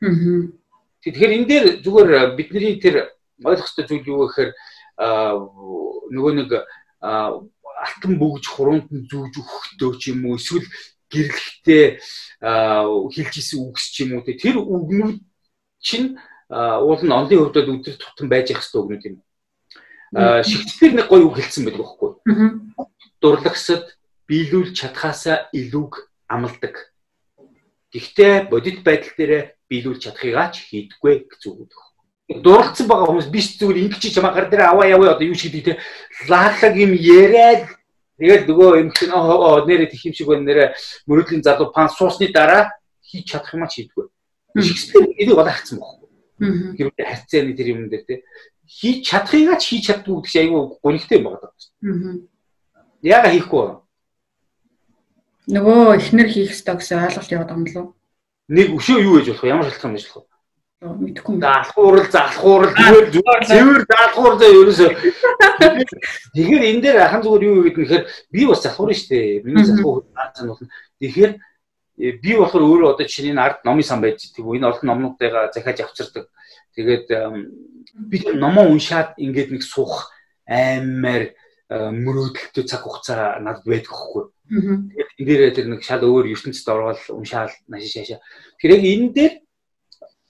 [0.00, 0.12] Аа.
[1.04, 4.50] Тэгэхээр энэ дээр зүгээр бидний тэр ойлгох ёстой зүйл юу гэхээр
[4.96, 6.50] нөгөө нэг
[7.84, 10.64] алтан бөгж хуруунд нь зүүж өгөхдөө ч юм уу эсвэл
[11.12, 12.00] гэрлэхтэй
[12.40, 15.20] хэлж исэн үгс ч юм уу тэр үгнүүд
[15.84, 16.16] чинь
[16.48, 19.16] уул нь онлын хувьд өдөр тутам байж ах хэвээр үгнүүд юм.
[20.48, 22.10] Шекспир нэг гоё үг хэлсэн байдаг байхгүй.
[23.20, 23.84] Дурлагсад
[24.24, 26.74] биелүүлж чадхаасаа илүүг амладаг.
[27.92, 29.32] Гэхдээ бодит байдал дээр
[29.68, 31.85] биелүүлж чадахыгаа ч хийдэггүй гэж үг өгдөг
[32.28, 35.78] дурлцсан байгаа хүмүүс биш зүгээр ингэж чамаа гар дээр аваа яваа одоо юу шиг тий
[36.26, 37.70] лааглаг юм яриад
[38.18, 40.68] тэгээд нөгөө юм хэн нэрээ тэх юм шиг байна нэрээ
[41.06, 42.74] мөрөдлийн залуу пан суусны дараа
[43.06, 44.10] хийж чадах юм а ч хийдгүй.
[44.58, 46.08] Шекспир энийг олаахсан байхгүй.
[46.74, 48.18] Хэрвээ харьцааны тэр юм дээр тий
[48.66, 51.54] хийж чадахыгаа ч хийж чаддгүй гэдэг чинь айгүй гонигтэй байгаа даа.
[53.02, 53.74] Яага хийхгүй вэ?
[55.54, 57.94] Нөгөө ихнэр хийх ёстой гэсэн ойлголт яваад байгаа юм лу.
[58.50, 59.52] Нэг өшөө юу гэж болох вэ?
[59.54, 60.35] Ямар шалтгаан байж болох вэ?
[60.82, 61.40] Мэдхгүй.
[61.40, 64.90] Залхуурал, залхуурал зүгээр зүгээр цэвэр залхуур заа ерөөсөө.
[66.36, 69.40] Тэгэхээр энэ дээр ахын зүгээр юу гэдэг нэхэр би бас залхуур нь штэ.
[69.40, 70.60] Миний залхуур наацсан бол.
[71.00, 71.32] Тэгэхээр
[71.96, 75.80] э, би болохоор өөрөө одоо чиний ард номын сан байж тийм энэ олон номнуудыгаа захиаж
[75.80, 76.28] авчирдаг.
[76.76, 77.08] Тэгээд
[77.96, 80.12] би номоо уншаад ингээд нэг суух
[80.44, 84.28] аймаар э, мөрөөдөлтөй цаг хугацаа надад байдаг хгүй.
[84.44, 88.20] Тэгээд энэ дээр тэр нэг шал өөр ертөнцид ороод уншаал наашаа шаашаа.
[88.60, 89.34] Тэгэхээр яг энэ дээр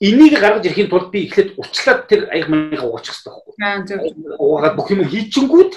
[0.01, 4.37] энийг гаргаж ирэхийн тулд би эхлээд уучлаад тэр аяг маяга угаачих хэрэгтэй байхгүй.
[4.37, 5.73] Угаагаад бүх юм хийчингүүд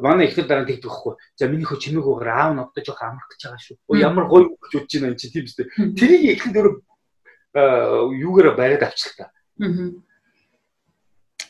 [0.00, 1.14] манай ихнэр дараа тэгдэг байхгүй.
[1.36, 3.76] За миний хөө чимээг уугаар аав нь одоо жоох амарх гэж байгаа шүү.
[3.94, 5.66] Ямар гоё гэж бодож байна энэ чи тийм үстэй.
[5.94, 6.68] Тэрийг ихнэр дөр
[7.54, 9.30] юугаар бариад авчлаа.
[9.60, 9.90] Аа.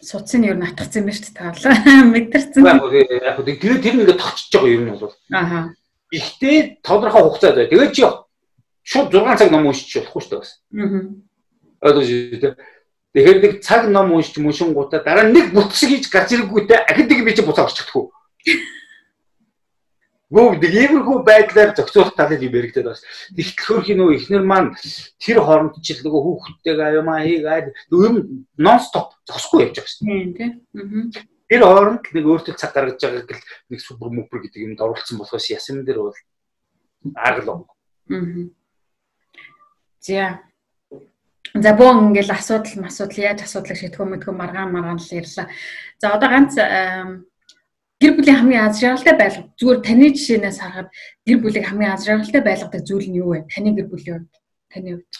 [0.00, 1.76] Суцын юу натгцсан юм шүү дээ таалаа.
[2.12, 2.64] Мэдэрсэн.
[2.64, 5.16] Яг хөө тэгээд тэр ингээд тогтчихж байгаа юм нь бол.
[5.32, 5.72] Аа.
[6.10, 7.68] Ихтэй тодорхой хугацаа зөө.
[7.68, 8.04] Тэгээд чи
[8.82, 10.52] шууд 6 цаг ном уншиж болохгүй шүү дээ бас.
[10.74, 11.29] Аа.
[11.80, 12.56] Одоо жишээ
[13.10, 17.42] Тэгэхээр нэг цаг ном уншиж мушингуудаа дараа нэг бүтсэг хийж гарч ирэнгүүтээ ахидаг би чи
[17.42, 18.06] буцаа орчихдаггүй.
[20.30, 23.02] Гүү нэг иймэрхүү байдлаар зохицуулах талыг юм яригдаад байна.
[23.34, 24.78] Тэгтэл хөрхийн нөө ихнэр маань
[25.18, 30.06] тэр хооронд ч л нөгөө хүүхдтэйгээ аюумаа хийгээд юм нон стоп зогсохгүй явж байгаа шүү
[30.06, 30.50] дээ.
[30.70, 31.10] Тийм.
[31.50, 33.42] Тэр хооронд нэг өөртөө цаг гаргаж байгааг л
[33.74, 36.18] нэг супер мупер гэдэг юмд оруулсан болохоос ясам дээр бол
[37.18, 37.66] аргал.
[38.06, 38.22] Аа.
[39.98, 40.38] За
[41.54, 45.50] За бөө ингээл асуудал масуудал яаж асуудлыг шийдэх юм мэдгүй маргаан маргаан л ярьлаа.
[45.98, 46.54] За одоо ганц
[48.00, 50.88] гэр бүлийн хамгийн аз жаргалтай байлга зүгээр таны жишээнээс харахад
[51.26, 53.50] гэр бүлийг хамгийн аз жаргалтай байлгадаг зүйл нь юу вэ?
[53.50, 54.34] Таны гэр бүлийн хувьд
[54.70, 55.14] таны хувьд.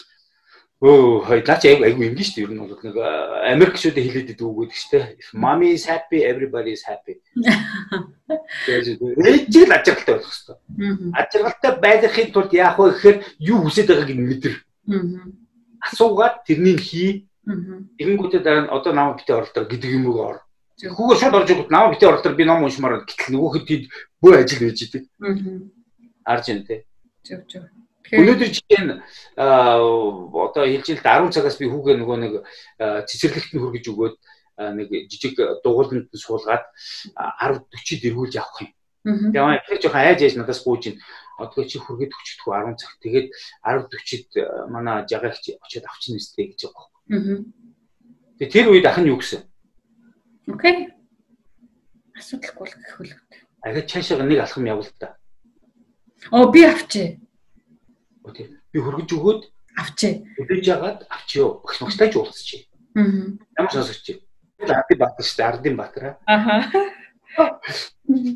[0.81, 2.45] Өө хоёлаач айгу айгу ингэ шүү дээ.
[2.47, 2.95] Ер нь бол нэг
[3.53, 5.05] Америк шүдэ хэлээд идэг үг гэдэг шүү дээ.
[5.21, 7.21] If mommy is happy, everybody is happy.
[8.65, 10.57] Ээжийг л ажиргалтай байх хэрэгтэй.
[11.13, 14.53] Ажиргалтай байхын тулд яах вэ гэхээр юу хүсэж байгааг нь мэдэр.
[15.81, 17.27] Асуугаад тэрнийг хий.
[17.97, 20.37] Тэгэнгүүтээ дараа нь одоо намайг битээ оролдоо гэдэг юм уу ор.
[20.77, 23.83] Хүүгээ шууд орж ирээд намайг битээ оролдоо би ном уншмаар гэтэл нөгөөхөд тэд
[24.21, 25.03] бөө ажил байж идэг.
[26.25, 26.85] Арж ин тээ.
[27.25, 27.65] Зөв зөв.
[28.11, 28.93] Өнөөдөр жишээ нь
[29.39, 32.33] одоо хэлж ил 10 цагаас би хүүгээ нөгөө нэг
[33.07, 34.15] цэцэрлэгт нь хүргэж өгөөд
[34.77, 36.65] нэг жижиг дугууланд нь суулгаад
[37.15, 38.71] 10 40-д эргүүлж авах юм.
[39.33, 40.97] Яа, ихэр жоохон айж айж надаас гүйж ин.
[41.37, 42.91] Одоо чи хүргээд өчтдгүү 10 цаг.
[42.99, 43.27] Тэгээд
[43.63, 44.33] 10 40-д
[44.67, 47.45] манай жагаагч очиод авчихна үстэй гэж байгаа.
[48.41, 49.45] Тэгээд тэр үед ах нь юу гэсэн?
[50.49, 50.89] Окей.
[52.17, 53.21] Асуудалгүй л гэх хөлөг.
[53.61, 55.15] Ахаа цаашаа нэг алхам явуул та.
[56.31, 57.21] Оо би авчи.
[58.23, 58.57] Окей.
[58.73, 59.41] Би хөргөж өгөөд
[59.77, 60.25] авчи.
[60.41, 61.61] Өдөж ягаад авчиё.
[61.61, 62.65] Багш багштай ч уулзчих.
[62.97, 63.37] Аа.
[63.57, 64.21] Ямар сонсогч.
[64.61, 65.49] Ардын баатар шүү дээ.
[65.49, 66.03] Ардын баатар.
[66.25, 66.69] Аха.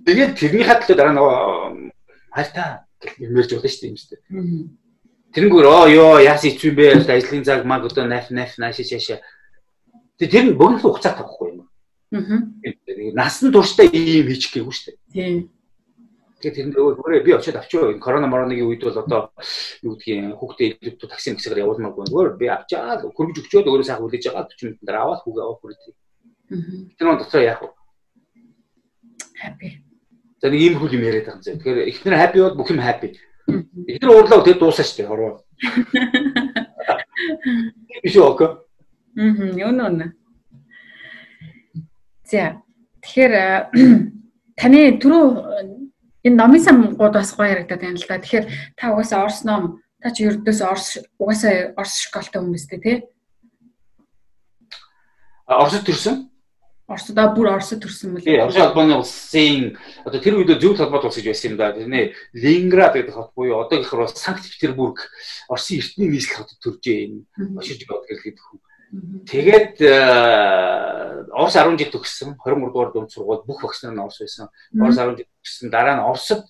[0.05, 1.91] Тэгээд тэрний хадлаа дараа нөгөө
[3.05, 4.21] хайртаа юмэрж болно шүү дээ юм шүү дээ.
[5.35, 9.19] Тэрнгүүр оо ёо яас ичвэн бэ ажлын цаг маг одоо наф наф наашаа чаашаа.
[10.17, 11.67] Тэгээд тэр нь богино хугацаа тавихгүй юм.
[13.13, 14.97] Насан туршдаа ийм хийчих гээгүй шүү дээ.
[15.11, 15.35] Тийм.
[16.39, 19.35] Тэгээд тэр нөө би очиод авчгаа энэ корона мороногийн үед бол одоо
[19.83, 22.07] юу гэдгийг хүүхдээ илүү такси мэксээр явуулмаагүй.
[22.15, 25.79] Өөр би авчаад хөргөж өгчөөд өөрөө сайхан хүлээж байгаа 40 минутанд аваад хүүгээ аваад хүрээ.
[26.95, 27.69] Тэр нь дотроо яах вэ?
[29.35, 29.85] Happy.
[30.45, 31.58] За нэг ийм хөл юм яриад байгаа юм зэ.
[31.58, 33.17] Тэгэхээр эхнэр happy бол бүх юм happy.
[33.49, 35.41] Эхнэр уурлаа тэгээд дуусаа дээ хорвоо.
[38.05, 38.62] Биш үү?
[39.17, 40.13] Мм, юу нэ.
[42.29, 42.62] За
[43.01, 43.34] тэгэхээр
[44.53, 45.25] таны түрүү
[46.29, 48.21] энэ номын самгууд бас гоё ярагдаад байна л да.
[48.21, 48.45] Тэгэхээр
[48.77, 52.97] та угаасаа Орос ном та чи ердөөс Орос угаасаа Орос школтой хүмүүс дээ тий?
[55.49, 56.29] Оросд төрсөн?
[56.86, 58.30] Оросдоо бүр Оросд төрсөн мөлий.
[58.30, 59.74] Тий, Орос албаны улсын
[60.06, 61.74] одоо тэр үед зөв толгойд улс гэж байсан юм да.
[61.74, 65.10] Тэрний Ленинград гэдэг хот буюу одоогийнхор бол Санкт Петербург
[65.50, 67.58] Оросын эртний нийслэл хотод төржээ энэ.
[67.58, 68.62] Ошиж бод гэдэг хүн.
[69.26, 72.38] Тэгээд э, Орос 10 жил төгссөн.
[72.38, 74.54] 23 дугаар дунд сургууль бүх багш нар нь Орос байсан.
[74.78, 75.69] Орос 10 жил төгссөн.
[75.74, 76.45] Дараа нь Оросд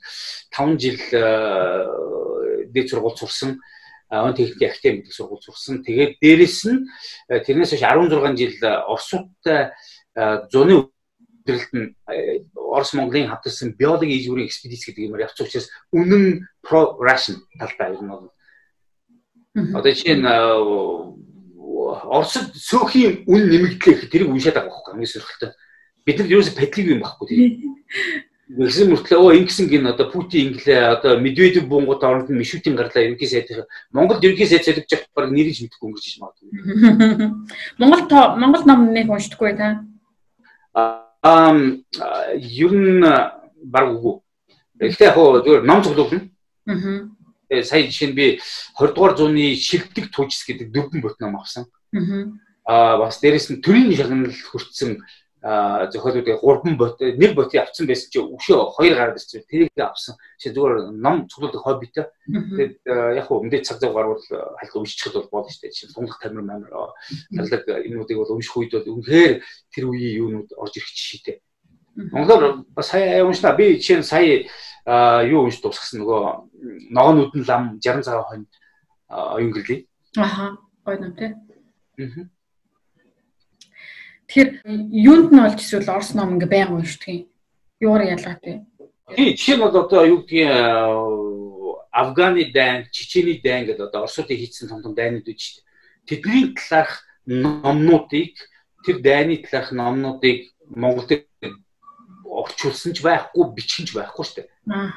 [0.51, 3.63] 5 жил э, дээд сургууль сурсан.
[4.11, 5.81] Он техникийн академи гэдэг сургууль сурсан.
[5.81, 6.85] Тэгээд дээрэс нь
[7.31, 9.71] э, тэрнээс хойш 16 жил Оросуудтай
[10.51, 10.87] зуны
[11.45, 11.95] өдрөлт нь
[12.55, 18.09] Орос Монголын хамтарсан биологи ижүүрийн экспедиц гэдэг юмар явц учраас үнэн про Russian талтай юм
[18.09, 18.31] бол.
[19.55, 20.25] Одоо чинь
[21.85, 25.51] Оросд сөөхийн үн нэмэгдлээ тэрийг уншаад байгаа байхгүй хамгийн сөрхөлтөө.
[26.05, 27.51] Бид нар ерөөсө петлиг юм байхгүй тийм.
[28.45, 33.01] Гэсэн мөртлөө оо ингэсэн гин одоо Путин инглээ одоо Медведев бунгууд оронд нь Мишутин гарлаа
[33.01, 33.49] ерөнхий сайд.
[33.89, 36.49] Монгол ерөнхий сайд солигдож явах баг нэрийг мэдэхгүй өнгөрч иж магадгүй.
[37.81, 38.05] Монгол
[38.37, 39.81] Монгол ном нэг уншдаггүй та.
[40.75, 41.55] Аа
[42.35, 43.01] ер нь
[43.63, 44.15] баг үгүй.
[44.79, 46.21] Гэхдээ яг зөвөр ном цуглуулна.
[46.67, 47.15] Аа
[47.49, 48.25] Тэгээ сая жишээ нь би
[48.73, 51.69] 20 дугаар зууны шилдэг туужс гэдэг дөрвөн бот ном авсан.
[52.65, 55.05] Аа бас дээрэс нь төрийн шагнал хүртсэн
[55.45, 59.45] зохиолуудыг 3 бот нэг ботыг авсан байсан чи өшөө хоёр гараад ирсэн.
[59.45, 60.17] Тэрийг авсан.
[60.41, 62.05] Чи зүгээр ном цуглуулдаг хоббитэй.
[62.25, 65.85] Тэгээд яг хөө мэдээ цаг зав гарвал хальт уншчихад бол болно шүү дээ.
[65.85, 70.73] Нь сунгах тамир мамир талаг энүүдийг бол унших үед бол үнэхээр тэр үеийн юунууд орж
[70.81, 71.37] ирэх жишээтэй.
[71.93, 73.53] Монголоор бас сая уншна.
[73.53, 74.49] Би жишээ нь сая
[75.29, 78.45] юу унш дуусгасан нөгөө ногоонууд нь лам 60 цагаан хонь
[79.13, 79.85] оюун гэрлээ.
[80.17, 80.57] Аха.
[80.81, 81.29] Гоё юм тий.
[82.01, 82.34] Аа.
[84.27, 84.49] Тэгэхээр
[84.91, 87.27] юунд нь олж эсвэл Орос ном ингээ байнг уншдаг юм.
[87.79, 88.65] Юугаар ялгаатай?
[89.15, 90.49] Тий, жишээ нь бол одоо юу гэдгийг
[91.93, 95.65] Афганы дайн, Чечений дайн гэдэг одоо Оросуудын хийсэн том том дайнууд үү шүү дээ.
[96.09, 98.33] Тэдний талаарх номнуудыг
[98.83, 101.23] тэр дайны талаарх номнуудыг Монголд
[102.25, 104.49] орчуулсан ч байхгүй, бичин ч байхгүй шүү дээ.
[104.73, 104.91] Аа.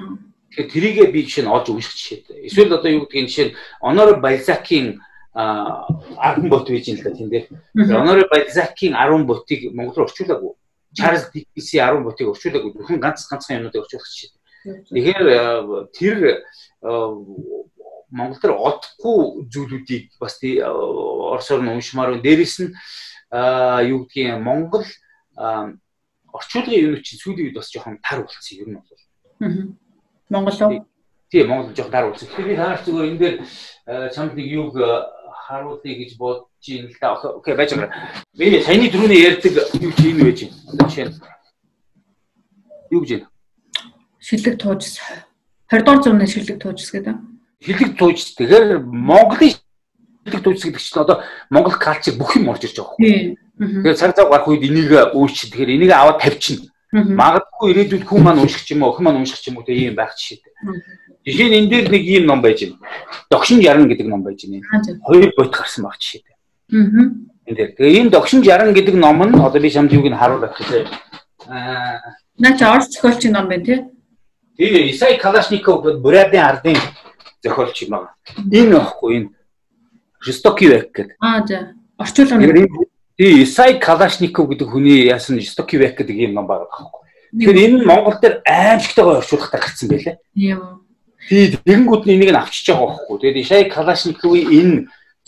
[0.57, 2.49] Тэгэхээр тэрийгээ би жишээ нь олж унших жишээ.
[2.49, 4.99] Эсвэл одоо юу гэдгийг жишээ нь Онор Бальзакийн
[5.39, 7.47] 10 бот байж юм л да тийм дээр.
[7.95, 10.53] Онор Бальзакийн 10 ботыг монгол руу орчуулаагүй.
[10.95, 12.75] Чарльз Диккенси 10 ботыг орчуулаагүй.
[12.75, 14.35] Бүхэн ганц ганцхан юмнуудыг орчуулах жишээ.
[14.91, 15.25] Тэгэхээр
[15.95, 16.43] тэр
[18.11, 22.25] Монгол төр одохгүй зүйлүүдийг бас орсоор нь уншмаар байна.
[22.25, 22.75] Дээрэс нь
[23.87, 24.87] юу гэдгийг Монгол
[26.35, 29.77] орчуулгын юм чинь сүүлийн үед бас жоохон тар болсон юм нь бол.
[30.29, 30.87] Монгол уу?
[31.31, 32.29] Тийм, Монгол жоох дараа үзсэн.
[32.33, 34.89] Тэгэхээр би таарч зүгээр энэ дээр э, чамд нэг юуг э,
[35.49, 37.17] харуулъя гэж бодож ийн л да.
[37.17, 37.91] Окей, байж байгаа.
[38.37, 40.57] Би саяны түрүүний ярьдаг юу чи энэ байж байна.
[40.69, 41.17] Одоо жишээ нь
[42.93, 43.29] юу гэж байна?
[44.21, 44.83] Шилэг тууж
[45.73, 47.17] 20 дугаар зууны шилэг тууж гэдэг.
[47.65, 49.57] Шилэг тууж тэгэхээр Монголын
[50.29, 53.41] шилэг тууж гэдэг чинь одоо Монгол калчер бүх юм орж ирж байгаа байхгүй.
[53.57, 58.41] Тэгэхээр цаг цаг гарах үед энийг үүсч тэгэхээр энийг аваад тавьчихна Магадгүй ирээдүйд хүн маань
[58.41, 60.53] унших ч юм уу, охин маань унших ч юм уу тэг ийм байх жишээтэй.
[61.27, 62.79] Жишээ нь энэ дээр нэг ийм ном байж байна.
[63.31, 65.01] Догшин 60 гэдэг ном байж байна.
[65.05, 66.35] Хоёр бут гарсан баг жишээтэй.
[66.73, 67.13] Аа.
[67.47, 67.71] Энэ дээр.
[67.77, 70.87] Тэгээ энэ Догшин 60 гэдэг ном нь одоо би чамд юуг нь харуулах хэрэгтэй.
[71.49, 72.01] Аа.
[72.39, 73.85] Наач орц зохиолчийн ном байна тий.
[74.57, 76.77] Тий, Исай Калашников Бурятын ардын
[77.43, 78.15] зохиолч юм байна.
[78.51, 79.29] Энэ واخгүй энэ
[80.21, 81.17] Жестокий век гэдэг.
[81.21, 81.75] Аа за.
[81.99, 82.69] Орчуулга нь.
[83.17, 87.07] Тий, Исай Калашников гэдэг хүний яасан Жестокий век гэдэг юм ном байгаа байхгүй.
[87.39, 90.17] Тэгэхээр энэ Монгол дээр аимшигтайгаар орчуулгатай гарсан байлээ.
[90.35, 90.88] Тийм.
[91.29, 93.17] Тий тэгэнгүүт энийг нь авчиж байгаа байхгүй.
[93.21, 94.77] Тэгээд Исай Калашниковын энэ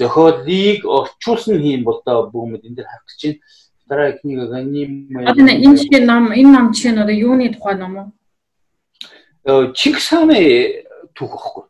[0.00, 3.38] зохиолыг орчуулсан юм бол доо бүүмэд энэ дээр харах гэж байна.
[3.84, 4.92] Дараа книга ганим.
[5.12, 8.08] Одоо энэ шиг ном энэ ном чинь одоо юуны тухай ном уу?
[9.44, 10.40] Э Чингис хааны
[11.12, 11.64] түүх байхгүй.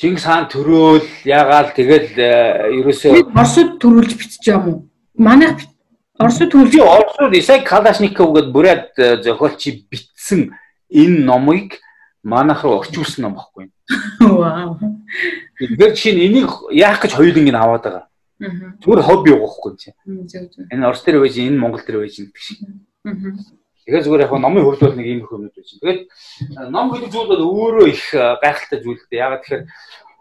[0.00, 4.78] Чингис хаан төрөөл ягаал тэгэл э, ерөөсөө Оросд төрүүлж бичиж юм уу?
[5.20, 5.68] Манайх
[6.16, 10.56] Оросд төрүүлж Оросд Исай Калашников гэдэг бүрээд э, зохиолчий бичсэн
[10.88, 11.76] энэ номыг
[12.26, 13.70] манайх руу орчуулсан ном баггүй.
[14.20, 14.78] Вау.
[15.58, 18.04] Тэгэхээр чинь энийг яах гэж хоёуланг нь аваад байгаа.
[18.82, 19.94] Зүгээр хобби явахгүй чинь.
[20.74, 22.58] Энэ Орос дээр байж энэ Монгол дээр байж гэдэг шиг.
[23.86, 25.70] Тэгэхээр зүгээр яг номын хувьд бол нэг ийм их юмнууд байж.
[25.78, 26.02] Тэгээд
[26.66, 29.22] ном гэдэг зүйл бол өөрөө их гайхалтай зүйл дээ.
[29.22, 29.64] Ягаад тэгэхээр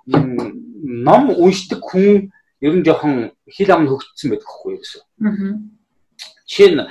[0.06, 2.30] ном уншдаг хүн
[2.62, 5.02] ер нь жоохон хил ам хөгжсөн байдаг хгүй юу гэсэн.
[6.46, 6.86] Жишээ нь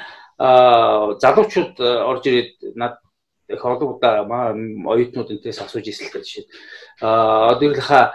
[1.22, 2.98] залуучууд орж ирээд над
[3.54, 6.44] их олон удаа оюутнууд энэс асууж л жишээ.
[7.00, 8.14] Аа одоо ирлэха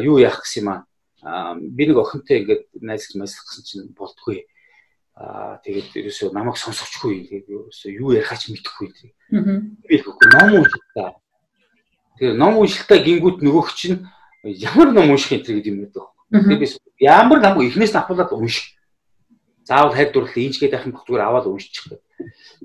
[0.00, 1.56] юу яах гэсэн юм аа.
[1.56, 4.46] Би нэг охинтой ингээд найзлах мэслэх гэсэн чинь болтгүй
[5.20, 8.88] Аа тэгээд ерөөсөө намайг сонсохгүй тэгээд ерөөсөө юу ярихаач мэдэхгүй.
[9.84, 11.20] Би хэлэхгүй ном уншилтаа.
[12.16, 14.08] Тэгээд ном уншилтаа гингүүт нөгөөх чинь
[14.48, 16.08] ямар ном унших энэ гэдэг юм байдаг.
[16.32, 18.79] Тэгээд би ямар ном эхнээс нь авахлаад унших.
[19.64, 22.00] Заавал хайр дурлал инчгээд байх юм бох зүгээр аваад уншчих гэдэг.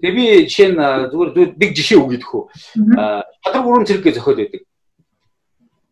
[0.01, 0.79] Тэгээд би жишээ нь
[1.11, 2.43] зүгээр нэг жишээ өгье дөхөө.
[3.43, 4.61] Шадар гурван цэрэг гэж зохиол байдаг.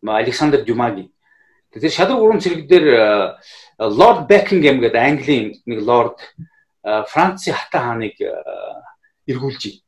[0.04, 1.10] Александр Дюмагийн.
[1.72, 2.86] Тэгэхээр шадар гурван цэрэг дээр
[3.78, 6.18] Лорд Бекингем гэдэг Английн нэг лорд
[6.84, 8.16] Францын хатан хааныг
[9.26, 9.80] эргүүлж.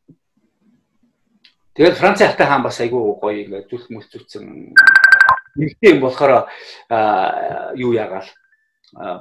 [1.76, 4.72] Тэгээд Францын хатан хаан бас айгүй гоё ингээд зүлх мөлцүүлсэн
[5.56, 6.48] нэгтэй юм болохоор
[7.76, 8.28] юу яагаал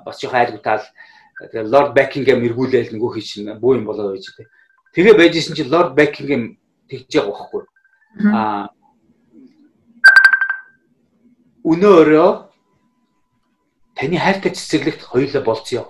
[0.05, 0.83] бас жоохон айлгуутаал
[1.39, 4.47] тэгээд Лорд Бекингем эргүүлээл нөгөө хий чинь буу юм болоо байж тээ.
[4.95, 7.63] Тэгээ байжсэн чинь Лорд Бекингем тэгж байгаа байхгүй.
[8.31, 8.71] Аа
[11.65, 12.29] өнөөрөө
[13.97, 15.89] таны хайртай цэцэрлэгт хоёулаа болцсон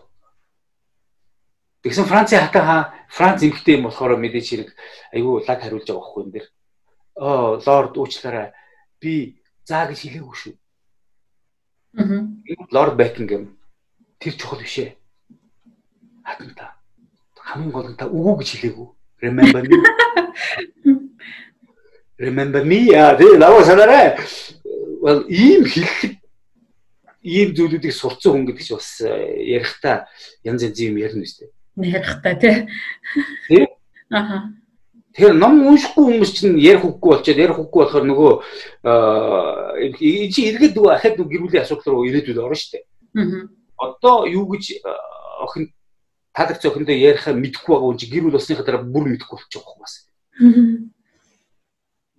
[1.85, 2.81] Тэгсэн Францын хатан хаа
[3.13, 4.69] Франц эмхтэй юм болохоор мэдээж хэрэг
[5.13, 6.47] айгүй лаг хариулж байгаа байхгүй юм дээр.
[7.21, 8.57] Оо лорд уучлаарай.
[8.97, 9.37] Би
[9.69, 10.55] заа гэж хэлээгүй шүү.
[12.01, 12.25] Аа.
[12.73, 13.53] Лорд Бекингем
[14.17, 14.97] тэр чухал биш ээ.
[16.25, 16.73] Хатанта.
[17.37, 18.87] Хамгийн гол нь та үгүй гэж хэлээгүй.
[19.21, 19.77] Remember me.
[22.25, 22.79] Remember me.
[22.97, 24.17] Аа тэгээ лаваа санаарай.
[25.05, 26.17] Well ийм хэллэг
[27.21, 29.13] ийм зүйлүүдийг сурцсан хүн гэдэг чинь бас э,
[29.55, 30.09] ярихдаа
[30.41, 32.67] янз янз юм ярина үстэй ярихтай тий.
[33.47, 33.67] Тий.
[34.09, 34.53] Аха.
[35.15, 38.31] Тэгэхээр ном уншихгүй хүмүүс чинь ярих үггүй болчиход ярих үггүй болохоор нөгөө
[40.31, 42.83] чи эргээд нөгөө ахад нөгөө гэр бүлийн асуудал руу ирээдүйд орно шүү дээ.
[43.15, 43.47] Аа.
[43.79, 44.83] Одоо юу гэж
[45.39, 45.71] охин
[46.35, 49.79] таадаг цохиндөө ярихаа мэдэхгүй байгаа хүн чи гэр бүл болсныхаа дараа бүр мэдэхгүй болчих واخ
[49.79, 49.93] бас.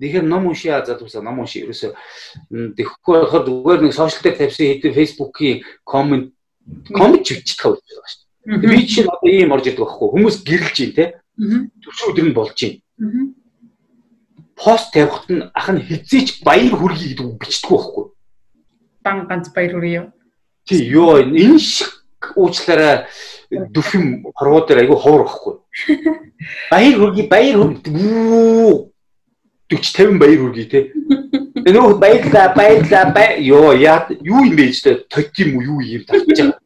[0.01, 1.93] Тэгэхээр ном уншия залуусаа ном уншия ерөөсөө
[2.77, 6.33] тэгэхгүй болохоор зүгээр нэг сошиал дээр тавьсан хэдэн фэйсбүүкийн комент
[6.97, 8.25] комент ч бичдэг байх байгаа шүү
[8.61, 8.71] дээ.
[8.73, 11.05] Би чинь одоо ийм орж ирдэг байхгүй хүмүүс гэрэлж юм те.
[11.85, 12.73] Төвшөө өдөр нь болж юм.
[14.57, 18.05] Пост тавихт нь ах нь хизээч баяр хүргэе гэдэг үг бичдэг байхгүй.
[19.05, 20.12] Дан ганц баяр хүргэе.
[20.69, 22.05] Тий юу энэ шиг
[22.37, 23.07] уучлаарай
[23.51, 25.55] дүрх юм хорвоо дээр айгүй ховор байхгүй.
[26.71, 28.93] Баяр хүргэе, баяр хүргэе.
[29.69, 30.81] 40 50 баяр хүргэе те.
[31.67, 33.43] Нөгөө баярлаа, баярлаа, бай.
[33.43, 34.95] Йоо, яа юу юм бэ ч те.
[35.11, 36.59] Тот юм уу, юу юм тарч байгаа.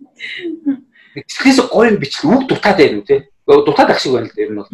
[1.17, 2.29] Тэгээс гоё юм бичлээ.
[2.29, 3.17] Үг дутаад байна үү те.
[3.47, 4.69] Дутаад ах шиг байна л дээ ер нь бол.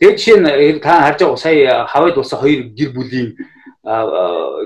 [0.00, 3.28] Тэгээд жишээ нь та харж байгаа сая хавайд болсон хоёр гэр бүлийн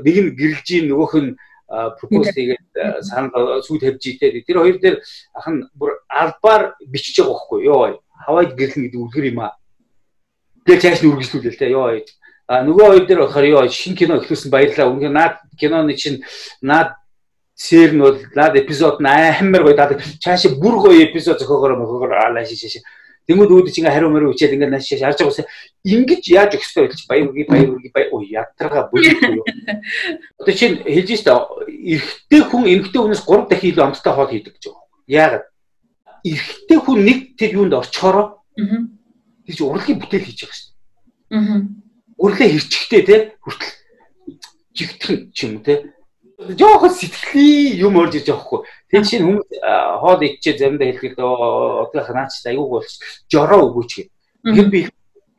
[0.02, 1.36] нэг нь гэрэлж ийн нөгөөх нь
[1.68, 4.42] пропоз хийгээд санал сүйд тавьж ийтэй.
[4.42, 4.96] Тэр хоёр дээр
[5.36, 8.00] ах нь бүр албаар бичиж байгаа байхгүй юу?
[8.24, 9.52] Хавайд гэрлэн гэдэг үлгэр юм аа.
[10.64, 11.68] Тэгээд цааш нь үргэлжлүүлээ л те.
[11.68, 12.00] Йоо.
[12.48, 14.88] А нөгөө хоёр дээр болохоор ёо шинэ кино эхлүүлсэн баярлалаа.
[14.88, 16.24] Үнэхээр наад киноны чинь
[16.64, 16.96] наад
[17.52, 20.00] сэр нь бол наад эпизод нь амар гоё даа.
[20.24, 22.80] Цаашаа бүр гоё эпизод зохиогоор мөхөөр аалаа шиш шиш.
[23.28, 25.46] Тэнгүүд үүдэж ингээ хариу мариу үчээд ингээ нааш шиш харж байгаа
[25.84, 29.44] ингэж яаж өгөх вэ гэж баяр үгүй баяр үгүй баяр оо ятрага бүлэхгүй юу.
[30.40, 34.64] Одоо чинь хэлж штэ эрэгтэй хүн эмэгтэй хүнээс 3 дахин илүү амттай хоол хийдэг гэж
[34.72, 34.84] байгаа.
[35.06, 35.44] Яагаад?
[36.24, 38.26] Эрэгтэй хүн нэг тэр юунд орчхороо
[38.56, 40.72] тэр чинь урлагийн бүтээл хийж байгаа штэ.
[41.36, 41.60] Аа
[42.18, 43.74] өрлөө хэрчгтэй те хүртэл
[44.74, 45.94] жигдхэн ч юм те
[46.38, 48.60] жоохон сэтгэлийн юм орж ирж байгаа хгүй.
[48.90, 49.48] Тэгээ чинь хүмүүс
[49.98, 52.92] хоол идчихээ заримдаа хэлэхэд одоо ханаач аягүй болж
[53.26, 54.08] жороо өгөөч гэх.
[54.46, 54.80] Тэгэхээр би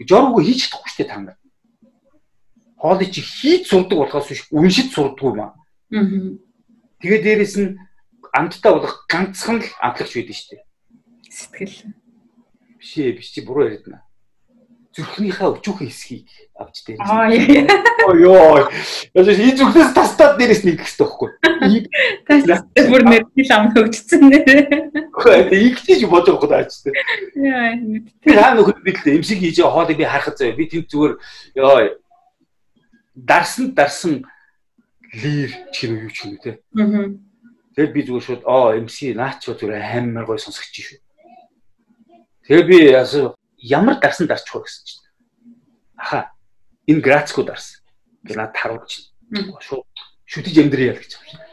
[0.03, 1.37] жороо өгөө хийж чадахгүй шүү дээ та нар.
[2.75, 5.55] Хоолыг чи хийж сурдаг болохоос биш үншид сурдаг юм аа.
[6.99, 7.79] Тэгээ дээрэс нь
[8.35, 10.63] амттай болох ганцхан л амтлагч байдаг шүү дээ.
[11.31, 11.95] Сэтгэл.
[12.75, 14.08] Биш ээ биш чи буруу яриад байна
[14.99, 16.27] зүрхнийхээ өчүүхэн хэсгийг
[16.59, 16.99] авч дээр.
[16.99, 17.31] Аа
[18.19, 18.67] ёо.
[19.15, 21.29] Яаж ийм зүрхнээс тастаад дээрээс нэг гэхтэй байхгүй.
[22.27, 24.61] Тастаад бүр нэртэл ам хөгжсөн нэрээ.
[25.15, 26.95] Гэхдээ игчиж бодож байгаа ч тийм.
[27.39, 27.79] Яа.
[28.19, 30.59] Би хаа нөхөд би л эмсэг хийж байгаа хоолыг би харахад заяа.
[30.59, 31.13] Би тэнд зүгээр
[31.63, 31.95] ёо.
[33.15, 34.27] Дарсан дарсан
[35.15, 36.59] лир чинь юу ч юм те.
[36.75, 37.15] Аа.
[37.73, 40.99] Тэгэл би зүгээр шууд оо эмси наач зүгээр амар гой сонсогч шүү.
[42.49, 45.03] Тэгээ би яасан ямар дарсан дарчих вэ гэсэн чинь.
[45.95, 46.31] Аха.
[46.87, 47.83] Энэ грацко дарсан.
[48.23, 49.59] Гэ над харуулж байна.
[49.61, 49.85] Шууд
[50.25, 51.49] шүтэж амьдрья л гэж байна.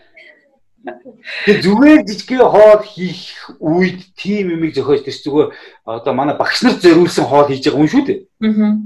[1.47, 5.49] Тэгээ зүгээр жижигхэн хоол хийх үед тийм юмыг зохиож тэр зүгээр
[5.83, 8.19] одоо манай багш нар зориулсан хоол хийж байгаа юм шүү дээ.
[8.47, 8.79] Аа.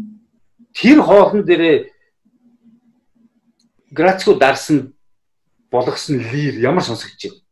[0.72, 1.92] Тэр хоолн дээрээ
[3.92, 4.96] грацко дарсан
[5.68, 7.44] болгосон лир ямар сонсогдож байна.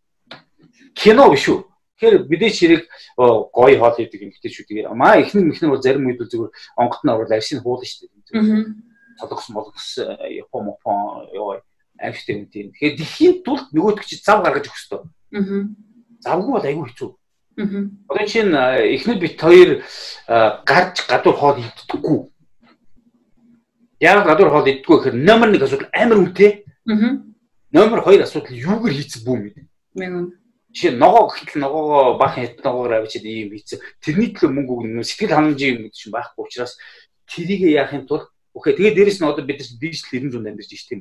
[0.96, 1.67] Кино биш үү?
[1.98, 2.82] Тэгэхээр мэдээч хэрэг
[3.18, 4.70] гоё хоол хийдэг юм хтэй шүү.
[4.70, 8.70] Тэгээ маа ихнэр мэхнэр бол зарим үед зүгээр онгот нь орвол аршин хуулна шүү дээ.
[9.18, 11.58] Толгос молгос япон мопон ёо
[11.98, 12.70] авштай юм тийм.
[12.70, 15.74] Тэгэхээр дихийн тулд нөгөөдөг чи зав гаргаж өгөх хэрэгтэй.
[16.22, 17.10] Завгүй бол айгүй хэцүү.
[18.06, 19.82] Одоо чинь ихнэр бит хоёр
[20.30, 22.18] гарч гадуур хоол иддэггүй.
[24.06, 26.62] Яг гадуур хоол иддэггүй гэхээр номер 1 асуудал амар үнэтэй.
[27.74, 29.66] Номер 2 асуудал юугаар хийцэн бүүм гэдэг.
[29.98, 30.38] Мэн
[30.72, 35.36] жишээ ногоо гэтэл ногоогоо бахан хит ногоогоор авчиад ийм хийцэн тэрний төлөө мөнгө өгнө сэтгэл
[35.36, 36.76] хангамжийн гэдэг чинь байхгүй учраас
[37.30, 40.88] тэрийг яахын тулд окей тэгээ дээрэс нь одоо бид нар дижитал 90 зунд амьдарч байна
[40.88, 41.00] тийм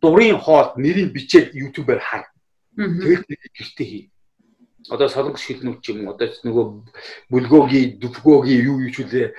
[0.00, 2.24] дурын хоол нэрийг бичээд YouTube-аар хар.
[2.76, 3.26] Тэгээд
[3.58, 4.10] гэртээ хий.
[4.88, 6.66] Одоо солонгос шилнүүд ч юм одоо нөгөө
[7.30, 9.34] бүлгөөгийн дүлгөөгийн юу юу ч үлээ.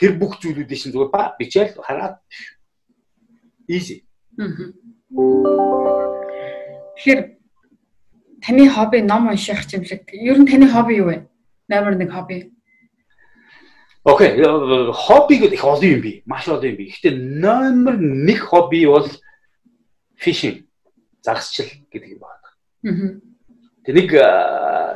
[0.00, 2.16] Тэр бүх зүйлүүдийн шин зүгээр ба бичээл хараад
[3.68, 4.08] easy.
[6.96, 7.20] Тэгэхээр
[8.42, 10.02] таны хобби ном унших юм шиг.
[10.12, 11.28] Ер нь таны хобби юу вэ?
[11.68, 12.52] Номер 1 хобби.
[14.04, 14.42] Окей,
[14.92, 16.22] хобби гэдэг их олон юм би.
[16.26, 16.90] Маш олон юм би.
[16.90, 19.08] Гэхдээ номер 1 хобби бол
[20.18, 20.66] fishing.
[21.22, 22.48] Загасчил гэдэг юм байна.
[22.82, 23.20] Аа.
[23.86, 24.10] Тэг нэг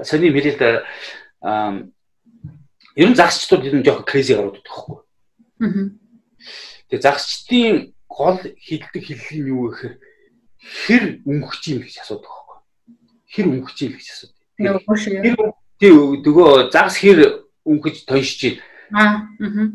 [0.04, 0.76] сони хэлэл дээр
[2.96, 4.98] ер нь загасчдууд ер нь жоохон crazy гарууд байхгүй.
[5.62, 5.90] Аа.
[6.90, 9.94] Тэг загасчдын гол хилдэг хэллэг нь юу гэхээр
[10.58, 12.45] хэр өнгөч юм гэж асуудаг
[13.36, 14.36] хэр өнгөж ийл гэж асуудаг.
[15.76, 18.56] Тий нөгөө загас хэр өнгөж тоншиж
[18.90, 19.28] байна.
[19.36, 19.68] Аа.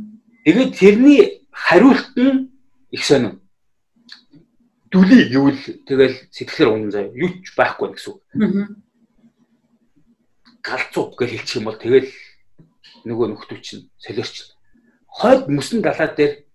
[0.46, 2.50] Тэгээд тэрний хариулт нь
[2.90, 3.38] их сонир.
[4.90, 8.20] Дүлий гэвэл тэгэл сэтгэлээр унан заяа юу ч байхгүй гэсэн үг.
[8.34, 8.68] Аа.
[10.66, 12.10] Галзуу гэж хэлчих юм бол тэгэл
[13.06, 14.58] нөгөө нөхдөө чинь солиорч.
[15.06, 16.50] Хойд мөсөн далаа дээр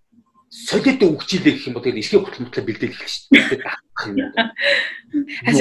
[0.65, 3.61] солиод өгчлээ гэх юм бол тэгээд эсхийг хөтөл мөтлө бэлдээл эхэлж шүү дээ.
[3.61, 4.17] Даах юм.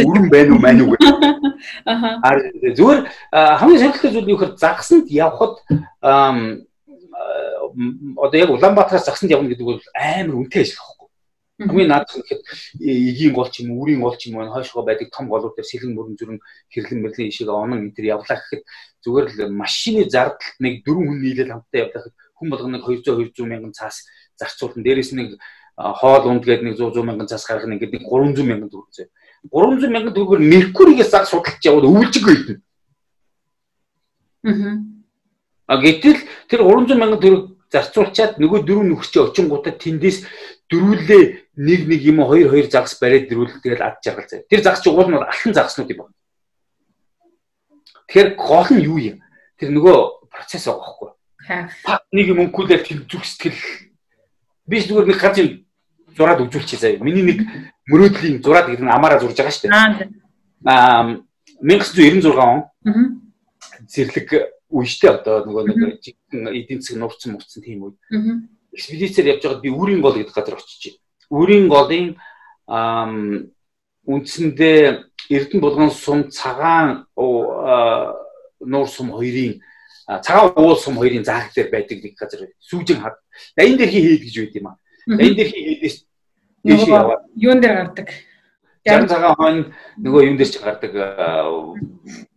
[0.08, 1.04] Өрн байна уу маань уу гэх.
[1.84, 2.32] Аа.
[2.72, 3.00] Зүгээр
[3.60, 5.60] хамгийн сонирхолтой зүйл юу гэхээр загсанд явхад
[8.16, 11.08] одоо яг Улаанбаатараас загсанд явна гэдэг бол амар үнэтэй ажил байхгүй.
[11.56, 12.42] Хамгийн наад гэхэд
[12.80, 15.68] эгийн гол ч юм уу, үрийн гол ч юм уу хойшгоо байдаг том голууд дээр
[15.68, 16.40] сэлэн мөрөн зүрэн
[16.72, 18.62] хэрлэн мэрлэн ишиг онон энэ төр явлаа гэхэд
[19.04, 23.48] зүгээр л машины зардалт нэг дөрвөн хүн нийлээд хамтдаа явлаа гэхэд хүн болгоно 200 200
[23.48, 24.04] мянган цаас
[24.36, 24.84] зарцуулна.
[24.84, 25.36] Дээрээс нэг
[25.76, 29.08] хоол унд гээд нэг 100 100 мянган цаас гаргах нэг нэг 300 мянган төгрөг зөө.
[29.52, 32.54] 300 мянган төгрөгөөр Меркуригээс заг судалж яваад өвлжиг байдна.
[34.46, 34.76] Аа.
[35.68, 40.24] А гэтэл тэр 300 мянган төгрөг зарцуулчаад нөгөө дөрөв нөхөрчөө очингуудаа тэндээс
[40.70, 41.24] дөрүүлээ
[41.60, 44.48] нэг нэг юм хоёр хоёр загас бариад дөрүүл тэгэл ад жаргал заяа.
[44.48, 46.16] Тэр загас чи уул нь алхан загаснууд юм байна.
[48.06, 49.18] Тэгэхээр гол нь юу юм?
[49.58, 49.96] Тэр нөгөө
[50.30, 51.14] процесс байгаа.
[51.84, 53.85] Пак нэг юм өнгөлөөр зүг сэтгэл
[54.66, 55.36] би зүгээр нэг гарч
[56.16, 57.04] зураад үзүүлчихье заяа.
[57.04, 57.38] Миний нэг
[57.88, 60.10] мөрөөдлийн зураад гэдэг нь амаараа зурж байгаа шүү дээ.
[60.66, 61.22] Аа
[61.62, 62.60] 1996 он.
[63.86, 64.28] Зэрлэг
[64.70, 65.78] үештэй одоо нөгөө нэг
[66.32, 67.96] эдийн засаг нурцсан мурцсан тийм үед
[68.74, 71.00] экспедицээр явж байгаад би Үрийн гол гэдэг газар очиж байна.
[71.30, 72.06] Үрийн голын
[74.06, 74.80] үндсэндээ
[75.30, 79.60] Эрдэнэ булган сум цагаан нуур сум хоёрын
[80.06, 83.16] цагаан уул сум хоёрын зааг дээр байдаг нэг газар сүүжин хад.
[83.56, 84.76] Дайн дээр хийхэд гэж байд юм аа.
[85.06, 85.96] Дайн дээр хийхээс
[86.64, 88.08] тийш яваад юун дээр гардаг.
[88.86, 89.62] Жан цагаан хойно
[89.98, 90.92] нөгөө юун дээр ч гардаг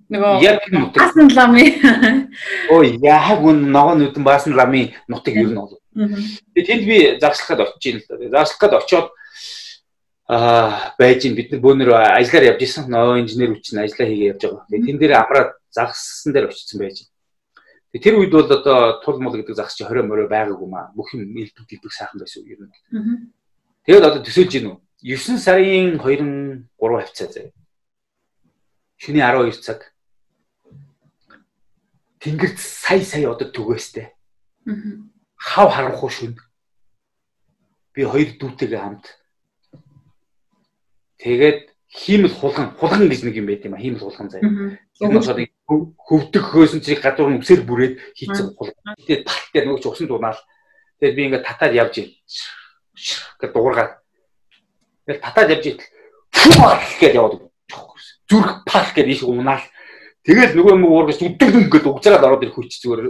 [0.10, 0.98] Нөгөө яг нутаг.
[0.98, 2.34] Баасан ламын.
[2.74, 5.78] Ой, яг үн ногоо нүдэн баасан ламын нутаг ер нь бол.
[5.94, 8.42] Тэгээ тэнд би загслахад очиж юм л да.
[8.42, 9.14] Загслахад очиод
[10.26, 12.90] аа байж ин бид нар бөөнөр ажиллаар явж исэн.
[12.90, 14.66] Нөө инженер хүчин ажиллаа хийгээ явж байгаа.
[14.66, 17.06] Тэгээ тэн дээр амраад загссан дээр очсон байж.
[17.90, 20.94] Тэр үед бол одоо тул мул гэдэг загс чи 20 морой байгаагүй маа.
[20.94, 23.34] Бүх юм илдүүд илбэг сайхан байсан ер нь.
[23.86, 24.76] Тэгээд одоо төсөөлж гинүү.
[25.02, 27.52] 9 сарын 2-3 хавцаа заяа.
[29.02, 29.90] Шүний 12 цаг
[32.20, 34.14] тэнгэрт сая сая одоо түгээстэй.
[35.36, 36.38] Хав харанхуй шүн.
[37.96, 39.18] Би хоёр дүүтэйгээ хамт.
[41.18, 44.78] Тэгээд хиймэл хулган хулган гэж нэг юм байт юм а хиймэл хулган заяа.
[45.00, 48.98] Энэ болохоор хөвдөх хөөсөн чиг гадуур нүсээр бүрээд хийцэн хулган.
[49.06, 50.42] Тэгээд талт дээр нөгөө ч усан дунаал.
[50.98, 52.10] Тэгээд би ингээд татаад явж ийн.
[53.38, 53.92] Гэт дуургаад.
[55.06, 55.78] Тэгээд татаад явж ийн.
[56.34, 57.46] Фүү гэж яваад.
[58.30, 59.62] Зүрх пал гэж ийш унаал
[60.30, 63.02] Тэгэл нөгөө юм уургаж үдэг дүн гэдэг угзараад ороод ирэх хүч зүгээр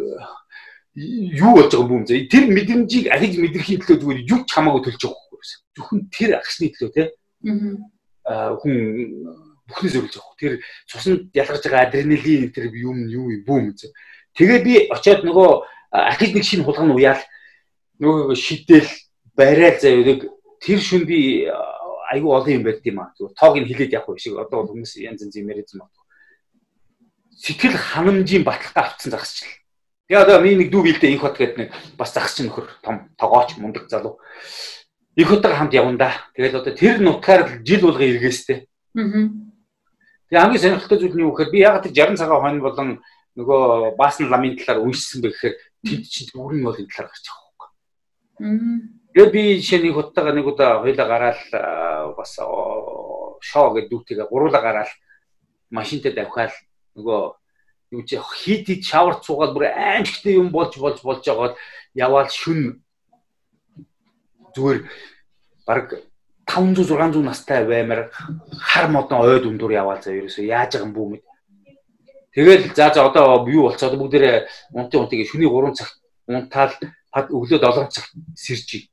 [1.36, 2.30] юу болж байгаа юм бэ?
[2.32, 5.18] Тэр мэдрэмжийг ахиж мэдрэхийн төлөө зүгээр юу ч хамаагүй төлж юу?
[5.76, 7.04] Зөвхөн тэр агшны төлөө те.
[8.30, 8.78] Аа хүн
[9.70, 10.36] бүхнээ зөвлөж байгаа.
[10.42, 10.54] Тэр
[10.90, 13.94] цуснд ялгаж байгаа адреналин тэр юм юу юм бүүм үү?
[14.36, 15.50] Тэгээ би очиод нөгөө
[15.94, 17.22] ахиж нэг шинэ хулганы уяал
[18.02, 18.90] нөгөө шидэл
[19.38, 20.20] барайл заяа нэг
[20.60, 21.46] тэр шүн би
[22.10, 23.14] айгүй олон юм байд юм аа.
[23.14, 25.86] Зүгээр тоог нь хилээд явах шиг одоо хүмүүс янз янз юм яриад юм
[27.40, 29.48] сэтгэл ханамжийн баталгаа авцсан загасчил.
[30.08, 33.56] Тэгээ одоо миний нэг дүү билдэ инх хот гэдэг нэг бас загасч нөхөр том тогооч
[33.56, 34.20] мундаг залуу.
[35.16, 36.12] Их хоттой хамт явна да.
[36.36, 38.68] Тэгэл одоо тэр нутгаар жил болго эргээстэй.
[38.98, 39.32] Аа.
[40.30, 42.90] Тэгээ хамгийн сонирхолтой зүйл нь юу гэхээр би ягаад тэр 60 цагаан хонь болон
[43.34, 45.56] нөгөө баасан ламын талаар уншсан бэ гэхээр
[45.90, 47.70] тэд чинь бүрэн бол энэ талаар гарч байгаа байхгүй.
[48.46, 49.00] Аа.
[49.10, 51.42] Тэгээд би нэг хуттайгаа нэг удаа хоёлаа гараал
[52.14, 54.92] бас шоо гэдэг дүүтэйгээ гуруула гараал
[55.74, 56.54] машинтай давхаал
[56.94, 57.22] нөгөө
[57.98, 61.56] юу чи хит хит шавар цуугаад бүр аимшигтэй юм болж болж болж байгаа
[61.96, 62.84] яваал шүн
[64.54, 64.86] зүгээр
[65.66, 66.09] баг
[66.50, 68.10] 500 600 настай баймар
[68.58, 71.24] хар модон ойд өндөр яваал заа ерөөсөө яаж байгаа юм бүү мэд.
[72.34, 75.96] Тэгэл за за одоо юу болцоод бүгдээрээ унтын унтыг шүний 3 цагт
[76.28, 76.74] унтаал
[77.14, 78.90] өглөө 7 цагт сэржий.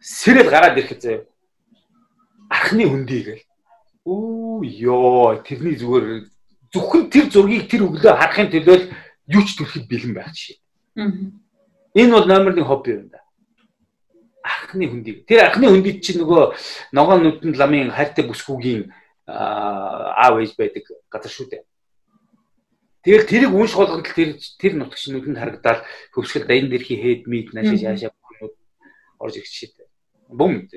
[0.00, 1.18] Сэрэл гараад ирэхэд заа.
[2.48, 3.44] Архны хөндий гээл.
[4.06, 6.30] Үу ёо тэрний зүгээр
[6.72, 8.78] зөвхөн тэр зургийг тэр өглөө харахын төлөө
[9.30, 10.58] юу ч төрөхөд бэлэн байх жишээ.
[11.94, 13.19] Энэ бол номер 1 хобби юм да.
[14.40, 15.26] Анхны хөндийг.
[15.28, 16.54] Тэр анхны хөндид чинь нөгөө
[16.96, 18.88] ногоон нүдэнд ламын хайртай бүсгүүгийн
[19.28, 21.62] аав ээж байдаг газар шүү дээ.
[23.04, 25.80] Тэгэл тэрийг унш болгонд тэр тэр нутагч нүдэнд харагдаад
[26.12, 28.54] хөвсгөл дайн дэрхи хэд мид наашаа яашаа бүхнүүд
[29.20, 29.88] орж ирэх жишээ.
[30.28, 30.68] Бум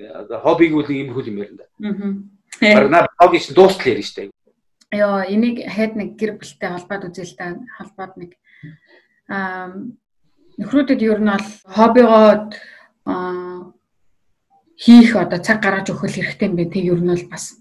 [0.44, 1.68] хоббиг үл юм хөл юм ярина да.
[1.84, 2.76] Аа.
[2.76, 4.32] Барна хобби чинь дуустал ярина шүү дээ.
[4.94, 8.32] Йоо, энийг хэд нэг гэр бүлтэй холбоод үзэл та холбоод нэг
[9.28, 9.74] аа
[10.58, 12.54] нөхрүүдэд ер нь бол хоббигоо
[13.06, 13.74] аа
[14.78, 16.72] хийх одоо цаг гаргаж өгөх хэрэгтэй юм бэ.
[16.74, 17.60] Тэг ер нь бол бас.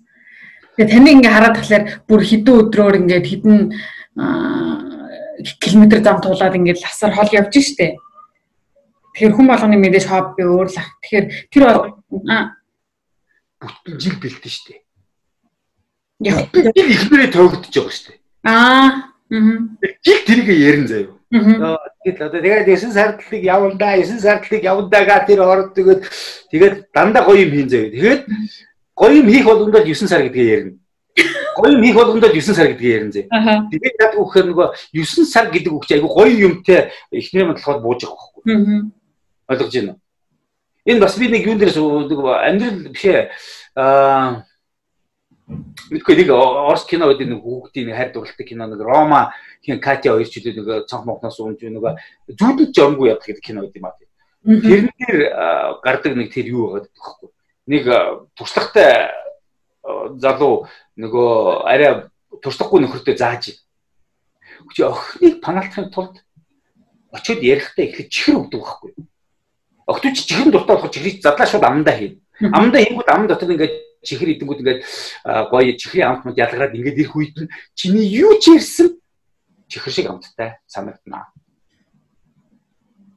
[0.76, 3.56] Тэгээ таны ингээ хараад тахлаар бүр хэдэн өдрөөр ингээд хэдэн
[5.60, 7.96] километр зам туулаад ингээд ласар хол явж штэ.
[9.12, 10.88] Тэгэхээр хүн болгоны мэдээж хобби өөрлөх.
[11.04, 14.80] Тэгэхээр тэр бол бүтэн жил бэлдэн штэ.
[16.22, 18.18] Яг ихнэрээ тоогдож байгаа дээ.
[18.48, 19.12] Аа.
[19.30, 19.68] Аа.
[20.02, 21.14] Жил тэрийг ярин заяа.
[21.32, 26.00] Тэгээд одоо тэгээд 9 сардлыг явандаа 9 сардлыг явандаа га тэр орд тэгээд
[26.52, 27.88] тэгээд дандаа гоё юм хийн заяа.
[27.88, 28.22] Тэгээд
[28.92, 30.76] гоё юм хийх болгондоо 9 сар гэдгээ ярина.
[31.56, 33.64] Гоё юм хийх болгондоо 9 сар гэдгээ ярина заяа.
[33.72, 38.04] Тэгээд яг үхээр нөгөө 9 сар гэдэг үг чи айгу гоё юмтай эхнэр мэдлоход бууж
[38.04, 38.92] байгаа байхгүй.
[39.48, 40.00] Ойлгож байна уу?
[40.84, 43.30] Энэ бас би нэг юун дээрс амьдрал бишээ
[43.76, 44.44] аа
[45.48, 50.14] Мэдгүй нэг Орос кино гэдэг нэг хүүхдийн нэг хайр дурлалтай кино нэг Рома хин Катя
[50.14, 51.98] хоёр үлээ нэг цонх мохноос унж нэг
[52.30, 53.98] зүудэл жормгүй яд гэдэг кино гэдэг юм аа.
[54.46, 55.18] Тэрнээр
[55.82, 57.28] гардаг нэг тэр юу байгаа гэхгүй.
[57.66, 57.84] Нэг
[58.38, 59.10] туршлагатай
[60.22, 60.66] залуу
[60.96, 61.30] нөгөө
[61.66, 62.06] арай
[62.42, 63.58] туршлахгүй нөхөртөө зааж.
[64.72, 66.22] Чи охиныг панаалтахын тулд
[67.10, 68.92] очиод ярихдаа эхлэж чихэр өгдөг байхгүй.
[69.86, 72.22] Охтууд чихэр дуртай болохоор чихрийг задлаа шууд амандаа хийн.
[72.40, 74.80] Амандаа хийнгүүт ам дотор ингээд чихэр идэнгүүд ингээд
[75.50, 78.98] гоё чихрийн амтмад ялгараад ингээд ирэх үед нь чиний юу ч ирсэн
[79.70, 81.30] чихэр шиг амттай санагдана.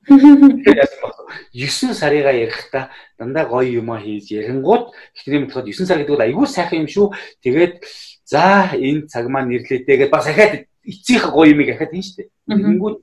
[0.06, 6.26] 9 сарыгаа ярихдаа дандаа гоё юм а хийж ярингууд ихтгэм болоход 9 сар гэдэг бол
[6.26, 7.08] айгүй сайхан юм шүү.
[7.42, 7.82] Тэгээд
[8.30, 12.30] за энэ цаг маань нэрлээдээ гэдээ бас ахаад эцсийнх гоё юмыг ахаад хийн штэ.
[12.46, 12.98] Тэнгүүд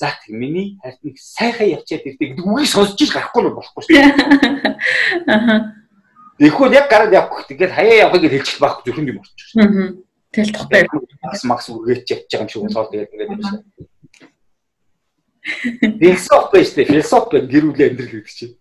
[0.00, 4.00] за тэг миний хайрт нэг сайхан явчаад ирдэг гэдэг үгийг сонсож гарахгүй болохгүй шүү.
[5.28, 5.81] Аа
[6.42, 9.46] Тэгэхгүй яг гараад явах гэх тэгээд хаяа явах гэж хэлчих байхгүй зөвхөн юм болчих.
[9.54, 9.94] Аа.
[10.34, 10.82] Тэгэл тухтай.
[11.22, 13.62] Макс макс үргээч явж байгаа юм шиг унсаад тэгээд ингээд юм шиг.
[16.02, 18.58] Философи байж тээ философи гэрүүлээ амьдрал гэдэг чинь.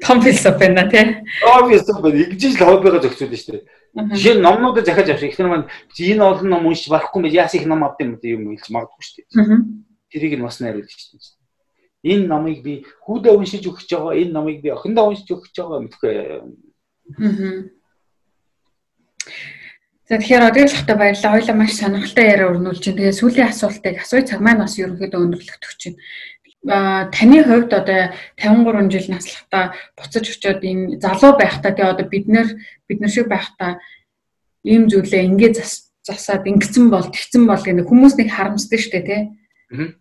[0.00, 1.04] Том философи байна тий.
[1.44, 3.68] Том философи ингэж л хоббигаа зохицуулж штэ.
[3.92, 5.36] Жишээ нь номнуудыг захиаж авчих.
[5.36, 8.72] Ихнэр маань энэ олон ном уншиж барахгүй мэй яас их ном авд юм юм хэлж
[8.72, 9.28] магадгүй штэ.
[10.08, 11.20] Тэрийг нь бас найруулж штэ.
[12.04, 16.12] Энэ номыг би хүүдээ уншиж өгч байгаа, энэ номыг би охиндоо уншиж өгч байгаа мэдхгүй
[20.08, 21.32] За тэгэхээр одыг лахта баярлалаа.
[21.36, 22.98] Хоёлаа маш сонирхолтой яриа өрнүүлж байна.
[23.00, 25.96] Тэгээ сүүлийн асуултыг асууй цаг маань бас ерөнхийдөө өндөрлөгдөх чинь.
[26.68, 32.28] А таны хувьд одоо 53 жил наслахтаа буцаж очиод ийм залуу байхдаа тэгээ одоо бид
[32.28, 32.48] нэр
[32.88, 33.80] бид нар шиг байхдаа
[34.64, 35.52] ийм зүйлээ ингээ
[36.04, 39.22] засаад ингэсэн бол тэгсэн бол гэх хүмүүс нэг харамсдаг штэ тий.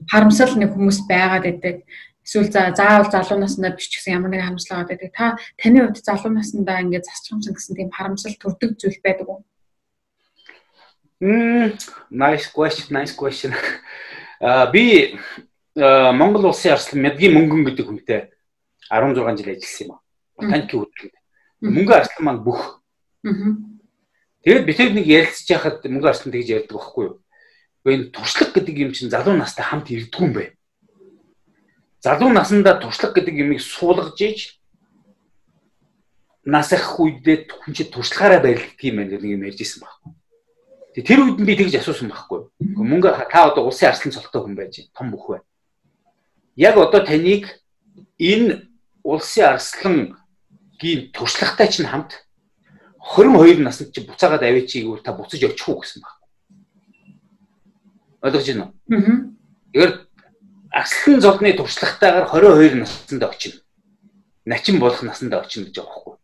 [0.08, 1.84] Харамсал нэг хүмүүс байгаад байдаг.
[2.24, 5.12] Эсвэл за заавал залуу наснаа гэсэн ямар нэг харамслаа байдаг.
[5.12, 9.44] Та таны хувьд залуу наснаа ингээд засчихсан гэсэн тийм харамсал төрдөг зүйл байдаг уу?
[11.20, 11.76] Мм,
[12.12, 13.52] nice question, nice question.
[14.40, 15.20] А би
[15.76, 18.32] Монгол улсын арслан Мэдгийн мөнгөн гэдэг хүнтэй
[18.88, 20.00] 16 жил ажилласан юм а.
[20.40, 21.16] Ботаникийн хөтөлбөрт.
[21.60, 22.80] Мөнгөн арслан маань бүх.
[24.48, 27.16] Тэгээд бид нэг ярилцж яхад мөнгөн арслан тэгж ярьдаг байхгүй юу?
[27.84, 30.56] Энэ туршлага гэдэг юм чинь залуу настай хамт ирдгүү юм байна
[32.04, 34.60] залуу насндаа туршлага гэдэг юмыг суулгаж ийж
[36.44, 40.12] нас ах үедээ хүн чинь туршлагаараа барилддаг юм байна гэдэг юм ярьжсэн байхгүй.
[41.00, 42.52] Тэгээ тэр үед нь би тэгж асуусан байхгүй.
[42.60, 45.42] Мөнгө та одоо улсын арслан цолтой хүн байж том бүх бай.
[46.60, 47.48] Яг одоо таныг
[48.20, 48.68] энэ
[49.08, 52.28] улсын арслангийн туршлагатай чинь хамт
[53.00, 56.20] 22 наснд чи буцаагаад авчиг үл та буцаж очих уу гэсэн баг.
[58.28, 58.72] Ойлгож байна уу?
[58.92, 59.32] Аа.
[59.72, 59.92] Тэгэхээр
[60.74, 63.62] аслан золны туршлагатайгаар 22 наснанд очино.
[64.46, 66.18] Начин болох наснанд очино гэж байгаа байхгүй.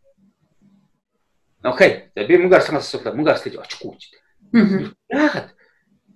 [1.64, 1.92] Окей.
[2.16, 3.14] За би мөнгө арслангаас асуулаа.
[3.14, 4.04] Мөнгө арслаж очихгүй гэж.
[5.14, 5.54] Яагаад?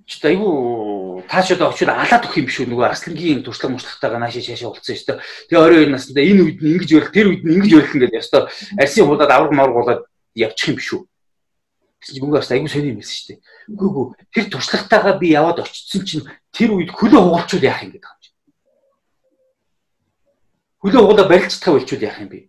[0.06, 2.68] Чи айгу таашаад очиод алаад өгөх юм биш үү?
[2.74, 5.22] Нөгөө арслангийн туршлага муршлагатайгаа наашаа шаашаа болцсон шүү дээ.
[5.48, 8.50] Тэгээ 22 наснда энэ үед нь ингэж өрөх, тэр үед нь ингэж өрөх ингээд ястаа
[8.76, 10.02] арсын худаад авраг марг болоод
[10.36, 11.02] явчих юм биш үү?
[12.04, 13.40] Гэсэн чинь мөнгө арслаа айгу сони юм байсан шүү дээ.
[13.80, 14.28] Үгүй ээ.
[14.36, 18.12] Тэр туршлагатайгаа би яваад очсон чинь тэр үед хөлөө хугалчул яах юм гэдэг
[20.84, 22.40] хөлөө угуулаа барилцдаг болчихвол яах юм бэ?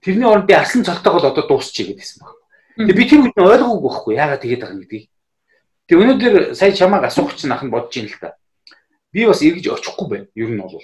[0.00, 2.32] Тэрний оронд би арслан цогтойгоо л одоо дуусчихъя гэдээсэн баг.
[2.80, 5.06] Тэгээ би тэр үед нь ойлгоогүй байхгүй яагаад тэгээд байгаа юм гэдгийг.
[5.84, 8.40] Тэгээ өнөөдөр сая чамааг асуух чинь ахын бодож ин л та.
[9.12, 10.26] Би бас эргэж очихгүй байна.
[10.32, 10.80] Ер нь бол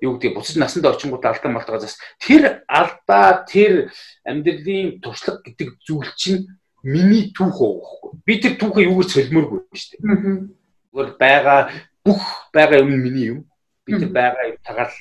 [0.00, 3.90] юу гэдэг буцаж насандаа очингууд алдаа малтгаа зас тэр алдаа тэр
[4.24, 6.46] амьдралын туршлага гэдэг зүйл чинь
[6.86, 8.22] миний түүх уухгүй.
[8.24, 10.48] Би тэр түүхээ юугаар солимооргүй шүү дээ.
[10.94, 11.60] Зүгээр байгаа
[12.06, 12.22] бүх
[12.54, 13.40] байгаа юм миний юм.
[13.84, 14.94] Би тэр байгаа юм тагаал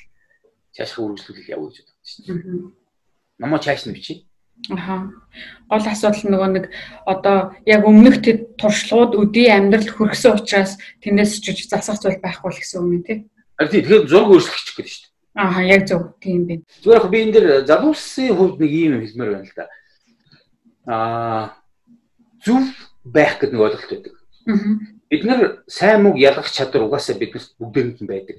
[0.76, 2.72] цаашаа үргэлжлүүлэх явуу гэж боддог шүү дээ.
[3.40, 4.26] Намаа чааш нь бичиж.
[4.68, 5.12] Аха.
[5.70, 6.66] Гол асуудал нөгөө нэг
[7.08, 12.60] одоо яг өмнөх тэд туршлагууд өдийн амьдралд хүргэсэн учраас тэндээс ч засах зүйл байхгүй л
[12.60, 13.18] гэсэн үг юм тий.
[13.56, 15.16] Харин тий тэгэхээр зураг өөрчлөх гэдэг шүү дээ.
[15.40, 16.64] Аха яг зөв тийм байна.
[16.84, 19.66] Зүгээр яг би энэ дэр залуусын хувьд нэг юм хэлмээр байна л да.
[20.84, 21.44] Аа
[22.44, 22.64] зөв
[23.08, 24.14] байх гэдэг нэг ойлголт байдаг.
[25.10, 25.42] Бид нар
[25.72, 28.38] сайн мөг ялгах чадвар угаасаа биднэрт бүгдээрэнд нь байдаг.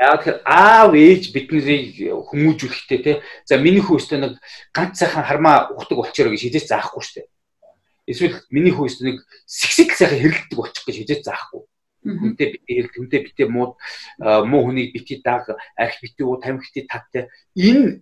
[0.00, 1.96] Яг тэгэхээр аав ээж биднийг
[2.28, 3.12] хүмүүжүүлэхтэй те.
[3.44, 4.32] За миний хөөстөө нэг
[4.72, 7.28] ганц сайхан хармаа ухдаг болчихороо гэж хизээч заахгүй штэ.
[8.08, 11.68] Эсвэл миний хөөстөө нэг сэгсэг сайхан хэрэлдэг болчих гэж хизээч заахгүй.
[12.00, 13.76] Хүнтэй бити хэрэг, хүнтэй бити муу
[14.20, 17.28] муу хүнийг бити даг, арх бити уу, тамхи бити таттай.
[17.52, 18.00] Энэ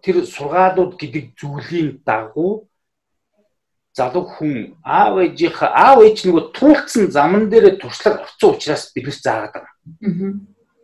[0.00, 2.71] тэр сургаалууд гэдэг зүйлийн дагуу
[3.92, 9.52] залуу хүн аав ээжийнхаа аав ээж нөгөө туулцсан заман дээр туршлага орцсон учраас биднээс заагаад
[9.52, 9.72] байгаа.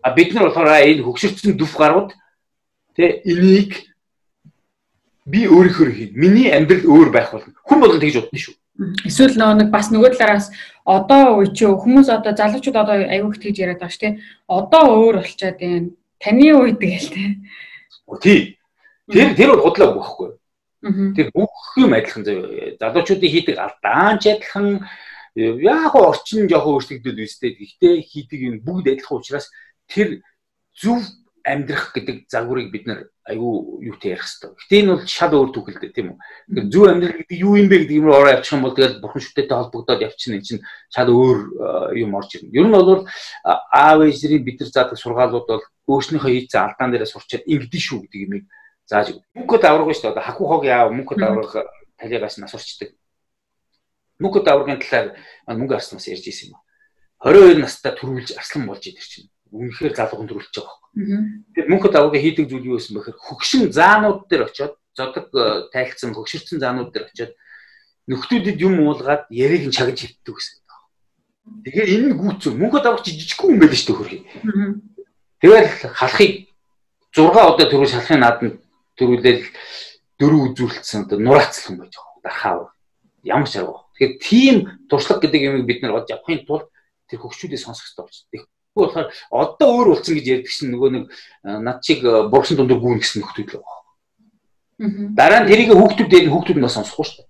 [0.05, 2.13] А бид нар болохоор энэ хөгшөрцөн дүв гарууд
[2.97, 3.89] тэ энийг
[5.25, 6.13] би өөрийнхөө хийн.
[6.13, 7.53] Миний амьдрал өөр байх болно.
[7.65, 8.55] Хүн болгон тэгж бодно шүү.
[9.05, 10.49] Эсвэл нэг бас нөгөө талаараас
[10.85, 14.13] одоо үе чи хүмүүс одоо залуучууд одоо аягүй тэгж яриад байгаа шүү тий.
[14.49, 15.91] Одоо өөр болчиход байна.
[16.21, 17.29] Таны үед гээл тий.
[18.25, 18.41] Тий.
[19.13, 20.29] Тэр тэр бол худлаа байхгүй.
[20.83, 22.77] Тэр бүх юм адилхан заяа.
[22.79, 24.87] Залуучуудын хийдэг алдаан ч адилхан
[25.35, 27.59] яг орчин жоохон өөрчлөгдөд үстэй.
[27.59, 29.51] Гэхдээ хийдэг юм бүгд адилхан учраас
[29.91, 30.23] тэр
[30.79, 31.03] зөв
[31.43, 34.55] амьдрах гэдэг загварыг бид нар айгүй юутай ярих хэрэгтэй.
[34.55, 36.19] Гэтэ энэ бол шал өөр түүхэлтэй тийм үү.
[36.19, 39.01] Тэгэхээр зөв амьдрал гэдэг юу юм бэ гэдэг юм руу ороо явчих юм бол тэгэл
[39.01, 40.63] бурхан шүтээтэй холбогдоод явчихна энэ чинь
[40.93, 41.39] шал өөр
[41.97, 42.53] юм орж ирнэ.
[42.53, 43.09] Ер нь бол
[43.45, 48.21] аав ээжрийн бид нар заадаг сургаалууд бол өөрснийхөө хийцэн алдаан дээрээ сурчаад ингэдэж шүү гэдэг
[48.29, 48.45] юмыг
[48.89, 50.13] зааж мөнгөд авраг шүү дээ.
[50.17, 51.69] Одоо хаху хог яав мөнгөд авраг
[52.01, 52.97] талигаас нас урчдаг.
[54.19, 55.15] Мөнгөд аврагын талаар
[55.47, 56.61] мөнгө арснаас ярьж ирсэн юм.
[57.21, 59.29] 22 настай төрүүлж арслан болж идэр чинь.
[59.53, 61.53] Үнэхээр залуухан төрүүлж байгаа байхгүй.
[61.55, 66.15] Тэр мөнхөд аваагаа хийдэг зүйл юу байсан бэхээр хөгшин заанууд дээр очиод зодог э, тайлцсан
[66.15, 67.33] хөгшөрцөн заанууд дээр очиод
[68.09, 70.59] нөхдүүдэд юм уулгаад яриг нь чагж хитдэг гэсэн.
[71.65, 72.53] Тэгэхээр энэ нь гүцүү.
[72.55, 74.23] Мөнхөд авах жижигхэн юм байл шүү дээ хөрхий.
[75.41, 76.33] Тэгэл халахыг
[77.17, 78.55] 6 удаа төрөө шалахын нааданд
[78.99, 79.43] төрүүлэл
[80.19, 82.23] дөрөв үзүүлэлтсэн одоо нураацлах юм байж байгаа.
[82.27, 82.75] Дархаа.
[83.23, 83.87] Ямар ч арга.
[83.95, 84.57] Тэгэхээр тийм
[84.91, 86.67] туршлага гэдэг юмыг бид нар олж авахын тулд
[87.07, 88.31] тэр хөгшчүүдээ сонсох хэрэгтэй болчихсон.
[88.35, 91.05] Тэгэхгүй болохоор одоо өөр болсон гэж ярьдаг чинь нөгөө нэг
[91.43, 93.79] над чиг бургасан дундуур гүүн гэсэн нөхдөд л байгаа.
[95.19, 97.27] Дараа нь тэрийг хүүхдүүд дээр хүүхдүүд нь бас сонсохгүй шүү дээ.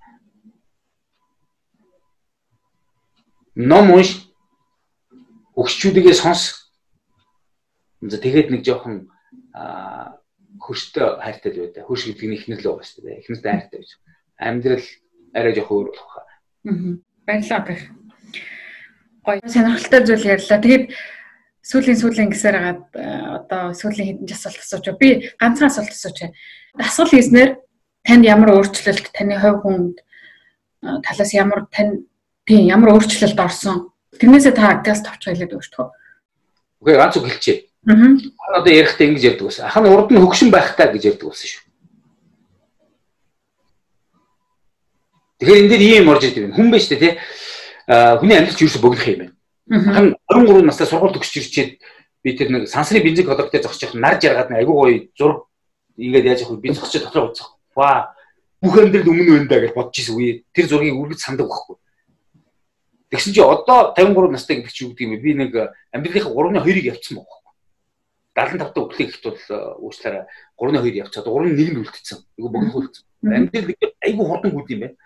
[3.68, 4.28] Ном унш
[5.56, 6.72] хөгшчүүдийгээ сонс.
[8.04, 9.08] За тэгээд нэг жоохон
[9.56, 10.17] аа
[10.68, 11.82] хөрштэй хайртай л байдаг.
[11.88, 13.20] Хөрш гэдэг нь ихнэр л байгаа шүү дээ.
[13.24, 13.90] Ихнэртэй хайртай гэж.
[14.36, 14.86] Амьдрал
[15.32, 16.28] арай жоох өөр болох хаа.
[17.24, 17.82] Баярлалаа гэх.
[19.24, 20.60] Гоё сонирхолтой зүйл ярьлаа.
[20.60, 20.84] Тэгээд
[21.64, 23.04] сүүлийн сүүлийн гисээр хагаад э,
[23.40, 25.00] одоо сүүлийн хэдэн асуулт байна.
[25.00, 25.08] Би
[25.40, 26.36] ганцхан асуулт байна.
[26.80, 27.50] Асуулт хийснээр
[28.04, 32.08] танд ямар өөрчлөлт таны хувь хүнд э, талаас ямар тань
[32.48, 33.92] тийм ямар өөрчлөлт орсон.
[34.16, 35.92] Тэрнээсээ та газ товч хэлээд өгч тоо.
[36.80, 37.67] Үгүй ганц үг хэлчихье.
[37.86, 38.58] Аа.
[38.58, 39.66] Одоо ярихдаа ингэж ярьдаг байсан.
[39.66, 41.62] Ах нь урд нь хөгшин байхтаа гэж ярьдаг болсон шүү.
[45.38, 46.56] Тэгэхээр энэ дээр ийм орж ирдэг юм.
[46.58, 47.22] Хүн байж тээ
[47.86, 49.34] а хүний амьдрал ч ерөөсө богдох юм байна.
[49.70, 51.70] Хан 23 настай сургууль төгсч ирчээд
[52.24, 55.46] би тэр нэг сансрын бензин коллекторт зогсож явах нар жаргаад айгүй гоё зураг
[55.96, 57.54] ингээд яаж явах би зогсож дотроо үзэх.
[57.78, 58.12] Ваа
[58.60, 60.42] бүх амьдрал өмнө байна даа гэж бодож ирсэн үе.
[60.52, 61.76] Тэр зургийг үргэлж сандаг байхгүй.
[63.14, 65.22] Тэгсэн чи одоо 53 настай гэдэг чи юу гэдэг юм бэ?
[65.22, 65.52] Би нэг
[65.94, 67.37] амьдралынхаа 3-ны 2-ыг явцсан баг.
[68.38, 69.40] 75 та өглөө ихт бол
[69.82, 70.24] уучлаарай
[70.54, 72.18] 3-2 явцаад 3-1-нд үлдсэн.
[72.38, 73.04] Айгу богино үлдсэн.
[73.26, 73.74] Амьдрал
[74.06, 74.96] айгу хурдан гүд юм байна.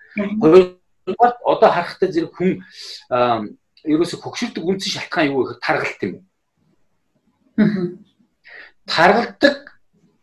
[0.43, 2.61] Хоёрдугаар одоо харахтай зэрэг хүн
[3.89, 6.15] ерөөсө хөгшөрдөг үндсэн шалтгаан юу гэхээр таргалт юм.
[8.87, 9.57] Таргалдаг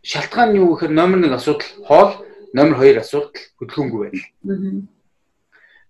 [0.03, 2.11] шалтгаан нь юу гэхээр номер 1 асуудал хоол,
[2.53, 4.27] номер 2 асуудал хөдөлгөөнгүй байдал.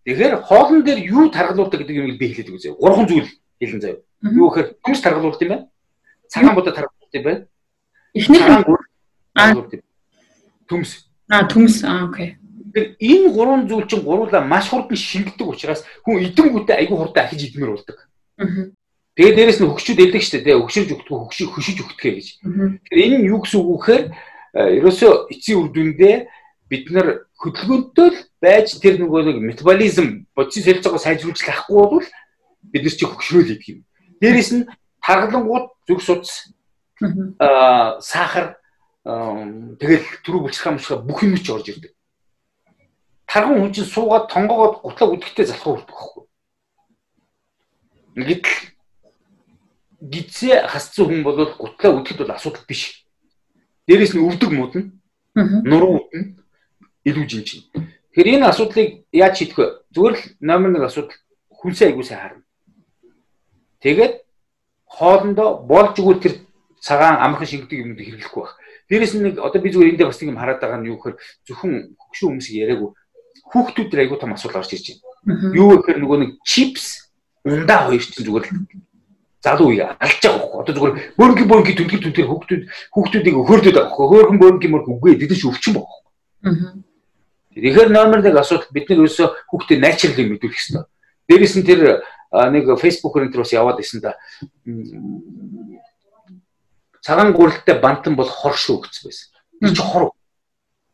[0.05, 2.73] Тэгэхээр хоолн дээр юу таргалуулдаг гэдэг юм би хэлээд үзье.
[2.73, 3.99] Гурван зүйл хэлэн заяа.
[4.23, 5.67] Юу гэхээр хүмс таргалуулт юм байна.
[6.27, 7.47] Цагаан будаа таргалуулт тийм байна.
[8.13, 9.81] Эхнийх нь
[10.69, 11.09] төмс.
[11.29, 11.83] Аа төмс.
[11.83, 12.37] Аа окей.
[12.99, 17.73] Энэ гурван зүйл чинь гуруула маш хурдан шингэдэг учраас хүн идэнгүүтээ айгүй хурдан ахиж идмэр
[17.73, 17.97] болдог.
[18.37, 18.69] Аа.
[19.17, 22.27] Тэгээ дээрэс нь хөгшүүд элдэг штэ тэгээ өгшөрж өгдөг хөгшөж хөшиж өгдөг гэж.
[22.39, 24.03] Тэгэхээр энэ юу гэсэн үг вэхээр
[24.53, 26.15] ерөөсөө эцсийн үр дүндээ
[26.69, 32.07] бид нар хөдөлгөөнтэй л байж тэр нөгөө нэг метаболизм бодис хэлцээгөө сайжруулж лахгүй бол
[32.69, 33.79] бид нар чи хөгшрөөл идэх юм.
[34.21, 34.69] Дээрэс нь
[35.01, 36.53] таргалангууд зүг судас
[37.39, 38.59] аа сахар
[39.03, 41.93] тэгэл түрүү булчирхаа мушгаа бүх юм ч орж ирдэг.
[43.25, 46.23] Тарган хүн чинь суугаад тонгоогоод гутлаа үдэхтэй залхуу хүрдэг байхгүй.
[48.27, 48.57] Гэтэл
[50.01, 53.05] гизээ хасцсан хүн бол гутлаа үдэхэд бол асуудал биш.
[53.87, 54.91] Дээрээс нь өвдөг модно.
[55.35, 56.35] Нуруу үднэ.
[57.05, 57.63] Илүү жинчин.
[58.11, 59.67] Тэгэхээр энэ асуудлыг яаж шийдэх вэ?
[59.93, 61.15] Зүгээр л номер 1 асуудал
[61.53, 62.43] хүнсээ айгуу сайн харна.
[63.79, 64.13] Тэгээд
[64.89, 66.35] хоолндоо болж өгвөл тэр
[66.81, 68.55] цагаан амархан шингэдэг юмнууд хэрэглэхгүй байх.
[68.89, 71.17] Дээрээс нь нэг одоо би зүгээр эндээ бас нэг юм хараад байгаа нь юу гэхээр
[71.45, 72.89] зөвхөн хөгшин хүмүүсийг яриаггүй
[73.49, 74.87] хүүхдүүд дээр айгүй том асуудал гарч ирж
[75.25, 75.53] байна.
[75.57, 77.13] Юу гэхээр нөгөө нэг чипс
[77.45, 78.45] ундаа хоёр чинь зүгээр
[79.41, 80.59] залуу үе алж байгаа байхгүй.
[80.61, 82.63] Одоо зүгээр бөөнги бөөнги түнхэр түнхэр хүүхдүүд
[82.93, 84.07] хүүхдүүдийг хөөрдөд байгаа байхгүй.
[84.09, 85.97] Хөөрхөн бөөнги мөр үгүй дэдэж өвчин байгаа
[86.43, 86.89] байхгүй.
[87.57, 90.85] Тэгэхээр номер 1 асуудал бид нар ерөөсө хүүхдэд найчрал юм мэдүүлэх хэрэгтэй.
[91.27, 91.81] Дээрээс нь тэр
[92.29, 94.13] нэг фейсбુક-ын дээр бас яваад исэн да.
[97.01, 99.27] Цагаан гурилтай бантан бол хор шүү гэсэн байсан.
[99.61, 100.11] Би ч хор.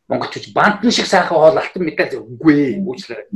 [0.08, 2.82] Монголч бантан шиг сайхан хоол алтан медаль үгүй ээ.
[2.82, 3.26] Уучлаарай.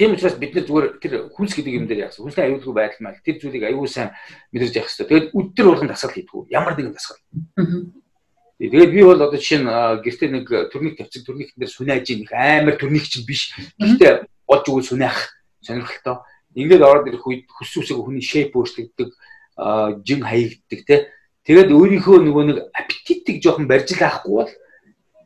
[0.00, 2.24] Тийм учраас бид нар зүгээр тэр хүнс гэдэг юм дээр яасан.
[2.24, 4.16] Хүнсний аюулгүй байдал мал тэр зүйлийг аюул сайн
[4.48, 5.08] мэдэрч явах хэрэгтэй.
[5.12, 6.48] Тэгээд өдөр болгон дасгал хийдгүү.
[6.48, 7.20] Ямар нэгэн дасгал.
[8.56, 9.68] Тэгээд би бол одоо жишээ нь
[10.00, 13.52] гэртээ нэг төрник тавьсан төрникэн дээр сүнэж их амар төрник чинь биш.
[13.76, 15.16] Гэхдээ болж өгөл сүнэх
[15.60, 16.24] сонирхолтой.
[16.56, 19.10] Ингээд ороод ирэх үед хүс үсэг хүний шейп өөрчлөгддөг,
[20.06, 20.96] жин хаягддаг те.
[21.44, 24.52] Тэгээд өөрийнхөө нөгөө нэг аппетитийг жоохон барьж авахгүй бол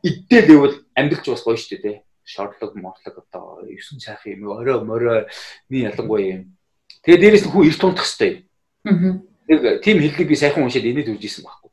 [0.03, 4.83] иддэл гэвэл амьдралч бас гоё шүү дээ те шортлог мотлог одоо 9 цайх юм орой
[4.83, 5.27] морой
[5.69, 6.57] ми ялангуяа юм.
[7.03, 8.43] Тэгээ дээрэс нь хүн эрт тунтах хэвээр.
[8.85, 9.77] Аа.
[9.79, 11.69] Тийм хэллэг би сайхан уншаад инээд үрж исэн байхгүй.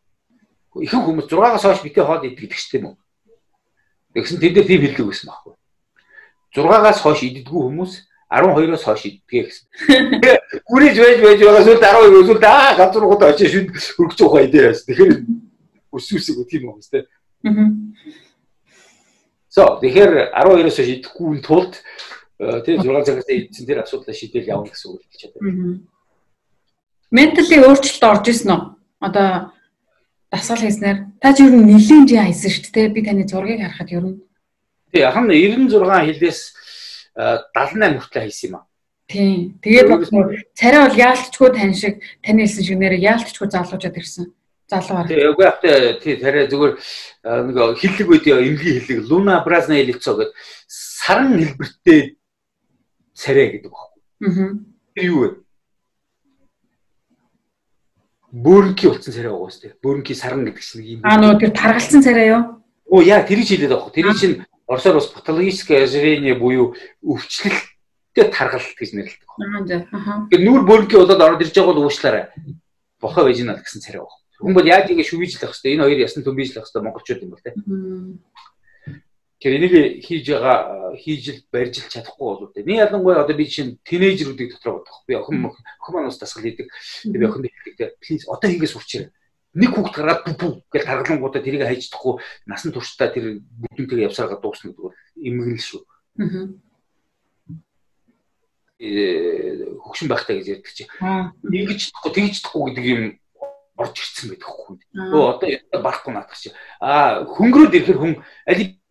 [0.84, 2.96] Ихэнх хүмүүс 6-аас хойш битээ хоол идэх гэдэг ч тийм үү.
[4.12, 5.54] Тэгсэн тэд дээр тийм хэллэг өгсөн байхгүй.
[6.52, 7.92] 6-аас хойш иддэггүй хүмүүс
[8.32, 9.66] 12-оос хойш иддэгэ гэсэн.
[10.68, 14.64] Гүрэж байж байж байгаа сүлд 12 өсөлд аа газар руугаа очиж шүд хөргөж байгаа идээ
[14.72, 14.86] яасан.
[14.88, 15.12] Тэгэхээр
[15.92, 17.04] өс үсэг тийм юм байна.
[17.44, 17.68] Аа.
[19.52, 21.76] So тэгэхээр 12-оос шидэхгүй тулд
[22.64, 25.84] тийм 6 цагаас эдсэн тэр асуудлаа шийдэл явна гэсэн үг хэлж байна.
[27.12, 28.60] Ментали өөрчлөлт орж исэн үү?
[29.04, 29.52] Одоо
[30.32, 32.96] дасгал хийснээр та ч ер нь нэлийн жи хайсан шүү дээ.
[32.96, 34.20] Би таны зургийг харахад ер нь
[34.92, 36.40] Тий, яг нь 96 хилээс
[37.16, 38.66] 78 хүртэл хайсан юм аа.
[39.08, 39.58] Тийм.
[39.60, 39.88] Тэгээд
[40.56, 44.32] царай бол яалтчгүй тань шиг таны хэлсэн шиг нэрээ яалтчгүй залуужаад ирсэн
[44.72, 45.08] залуугаар.
[45.08, 46.74] Тэгээ үгүй ахтай тий тариа зүгээр
[47.44, 50.32] нэг хиллэг үед эмгийн хиллэг Luna Brazna Elixo гэдэг
[50.66, 52.16] саран хэлбэртэй
[53.12, 54.00] царай гэдэг багхгүй.
[54.24, 54.56] Аа.
[54.96, 55.30] Тэр юу вэ?
[58.32, 59.76] Бөөрнки болсон царай шүү дээ.
[59.84, 61.00] Бөөрнки саран гэдэг чинь юм.
[61.04, 62.64] Аа нөө тэр таргалсан царай юу?
[62.88, 63.92] Оо яа тэрийг хэлээд байгаа.
[63.92, 64.36] Тэр чинь
[64.66, 69.28] Оросоор бас патологическое ожирение буюу өвчлөлттэй таргалт гэж нэрлэдэг.
[70.30, 72.24] Тэгэхээр нүүр бөөрнки болоод ороод ирж байгаа бол уушлаарай.
[73.00, 74.18] Бохоо вэжинал гэсэн царай байгаа.
[74.42, 77.54] Хүн бол яаж ингэ шүвийжлэх хэвээр энэ хоёр ясны төмбийжлэх хэвээр монголчууд юм бол тэ.
[79.42, 79.74] Тэгэхээр энийг
[80.06, 80.58] хийж байгаа
[80.98, 82.62] хийж л барьж л чадахгүй болов тэ.
[82.62, 85.02] Нэг ялангуяа одоо би чинь тинейжрүүдийг дотор бодох.
[85.06, 86.70] Би охин охин манаас дасгал хийдэг.
[87.06, 87.94] Би охин хэлдэг тэ.
[87.98, 89.10] Плиз одоо хийгээ сурчээ.
[89.52, 94.84] Нэг хүүхд гараад пү гэж таргалангуудаа тэрийг хайждахгүй насан туршдаа тэр бүдэнтэйгээ явсараа дуусна гэдэг
[94.84, 95.82] бол эмгэнэл шүү.
[96.18, 96.72] Аа
[98.82, 100.84] э хөгшин байхтай гэж ярьдаг чи.
[101.46, 103.02] Нэгж тахгүй тэгж тахгүй гэдэг юм
[103.78, 104.76] орж ирсэн байдаг хүн.
[104.90, 105.48] Өө одоо
[105.78, 106.50] барахгүй наадах чи.
[106.82, 108.82] Аа хөнгөрөөд ирэхэр хүн али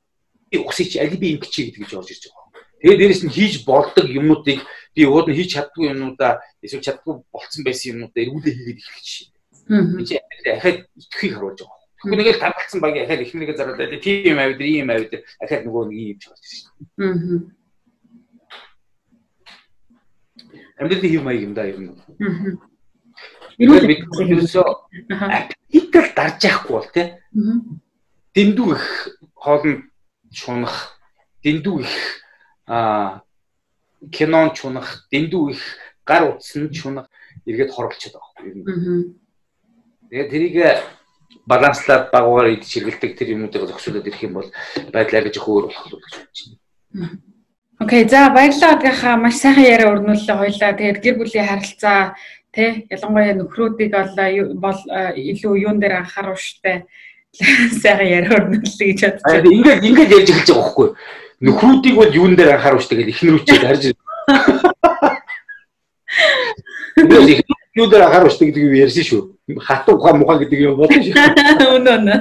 [0.55, 2.47] усыч али би ингэчи гэдэг гэж орж ирж байгаа.
[2.80, 4.64] Тэгээд дээрэс нь хийж болдог юмнуудыг
[4.95, 9.30] би ууд нь хийж чаддгүй юмнуудаа эсвэл чаддгүй болцсон байсан юмнуудаа эргүүлээ хийгээд эхэлж шин.
[9.72, 11.80] Би чи ахаад итгэхийг харуулж байгаа.
[12.01, 15.84] Тэгвэл нэг л тамгалцсан баг ахаад эхнэрээ зараад али тийм авид ийм авид ахаад нөгөө
[15.88, 16.67] нэг юм ч болж шин.
[16.99, 17.39] Аа.
[20.82, 21.93] Амьдралын хэв маяг юм да ер нь.
[21.93, 22.69] Аа
[23.61, 24.65] Эрүүл бид ерөөсөө
[25.22, 27.07] аппетитээр дарж яахгүй бол тий.
[28.34, 28.86] Дэндүү их
[29.38, 29.84] хоолнд
[30.34, 30.97] шунах,
[31.45, 31.93] дэндүү их
[32.65, 33.22] а
[34.09, 35.61] кинон чунах, дэндүү их
[36.09, 37.05] гар утсан чунах
[37.45, 39.20] эргээд хорголцоод байгаа юм.
[40.12, 40.55] Тэгээд тэрийг
[41.47, 44.49] баланслаад багуугаар идэж хэргэлдэг тэр юмнуудыг зохицуулаад ирэх юм бол
[44.91, 47.16] байдлаа гэж өөр болох л гэж бодож байна.
[47.80, 50.76] Окей, за баярлалаа гадгийнхаа маш сайхан яриа өрнүүллээ хоёлаа.
[50.76, 52.20] Тэгээд гэр бүлийн харилцаа
[52.51, 53.95] Тэ ялангуяа нөхрүүдийг
[54.59, 54.76] бол
[55.16, 56.84] илүү юун дээр анхаарах штэ
[57.82, 59.47] сайхан яриа өрнүүлээ гэж бодчих.
[59.55, 60.88] Ингээд ингээд ярьж эхэлж байгаа байхгүй.
[61.47, 63.95] Нөхрүүдийг бол юун дээр анхаарах штэ гэж ихнэрүүчээд харж
[67.76, 69.22] юу дээр анхаарах штэ гэдэг юу ярьсан шүү.
[69.63, 71.15] Хатуу ухаан мухаа гэдэг юм бодсон шүү.
[71.80, 72.15] Үнэ үнэ.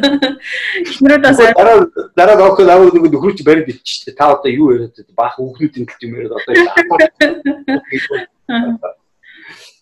[0.86, 4.14] Ихнэрүүд бас дараа дараа дооход аваад нэг нөхрүүч бариад иччихтэй.
[4.14, 6.54] Та одоо юу яриад баах хүүхнүүдийн төлж юм яриад одоо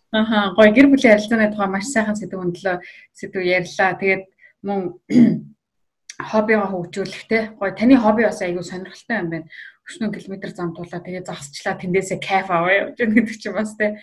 [0.08, 2.80] Аха гоё гэр бүлийн харилцааны тухай маш сайхан сэдв өндлөө
[3.12, 3.92] сэдв ярьлаа.
[4.00, 4.24] Тэгээд
[4.64, 4.96] мөн
[6.32, 9.46] хоббигоо хөгжүүлэх те гоё таны хобби бас айгүй сонирхолтой юм байна.
[9.84, 14.00] Өчнөө километр замтуулаа тэгээд засчлаа тэндээсээ кайф аваа явж байгаа гэдэг чинь бас те.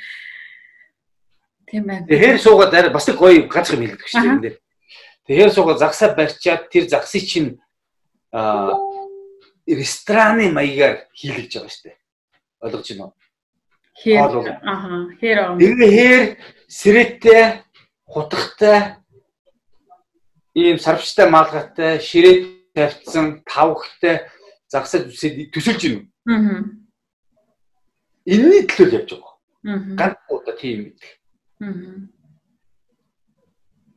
[1.76, 2.07] Тийм байна.
[2.07, 4.57] Тэгэхээр суугаад бас нэг гоё гац юм хэлдэг шүү дээ энэ дээр.
[5.28, 7.59] Тэгэхээр суугаад загсаа барьчаад тэр загсыг чинь
[8.32, 8.80] аа
[9.67, 11.97] рестораны маягаар хийлгэж байгаа шүү дээ.
[12.63, 13.13] Ойлгож байна уу?
[13.99, 14.19] Хээр
[14.63, 15.59] аха хээр аа.
[15.59, 16.23] Тэгээ хээр
[16.71, 17.43] сэрэттэй,
[18.07, 18.80] хутгатай
[20.55, 24.32] ийм сарвчтай маалгатай, ширээ тавьсан, тавхтай
[24.71, 26.07] загсаад үсээд төсөлж юм.
[26.23, 26.63] Аа.
[28.23, 29.36] Энэний төлөө явж байгаа.
[29.67, 29.80] Аа.
[29.99, 31.24] Ганц удаа тийм мэдээ.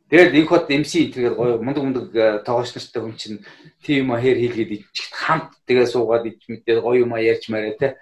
[0.08, 3.44] Тэгээд энэ хот MC тэгээд гоё мундаг мундаг э, тоогооч нартай хүн чинь
[3.84, 8.00] тийм хээр хийлгээд иччихт хамт тэгээ суугаад ич мэдээ гоё юм а ярьж мараа те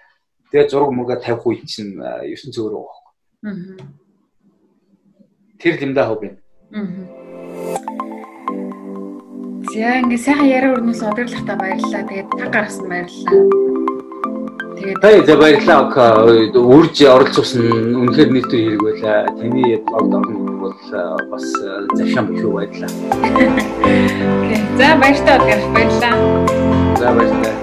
[0.51, 3.03] Тэгээ зураг мурга тавих үе чинь 9 цөөрөө байгаа.
[3.51, 3.83] Аа.
[5.59, 6.39] Тэр лимдаа хов юм.
[6.71, 6.87] Аа.
[9.67, 12.07] За ингээ сайхан яриа өрнөөс одорлохтаа баярлалаа.
[12.07, 13.96] Тэгээд та гаргасан баярлалаа.
[14.77, 16.29] Тэгээд за баярлалаа.
[16.53, 17.65] Үрж оролцуулсан
[18.05, 19.25] үнэхээр нийтээр хэрэг байлаа.
[19.33, 20.77] Таны блогд орно бол
[21.33, 21.45] бас
[21.97, 22.91] завшаан биш үү баярлалаа.
[23.25, 24.61] Окей.
[24.77, 25.37] За баярлалаа.
[25.73, 26.15] Баярлалаа.
[27.01, 27.55] За баярлалаа.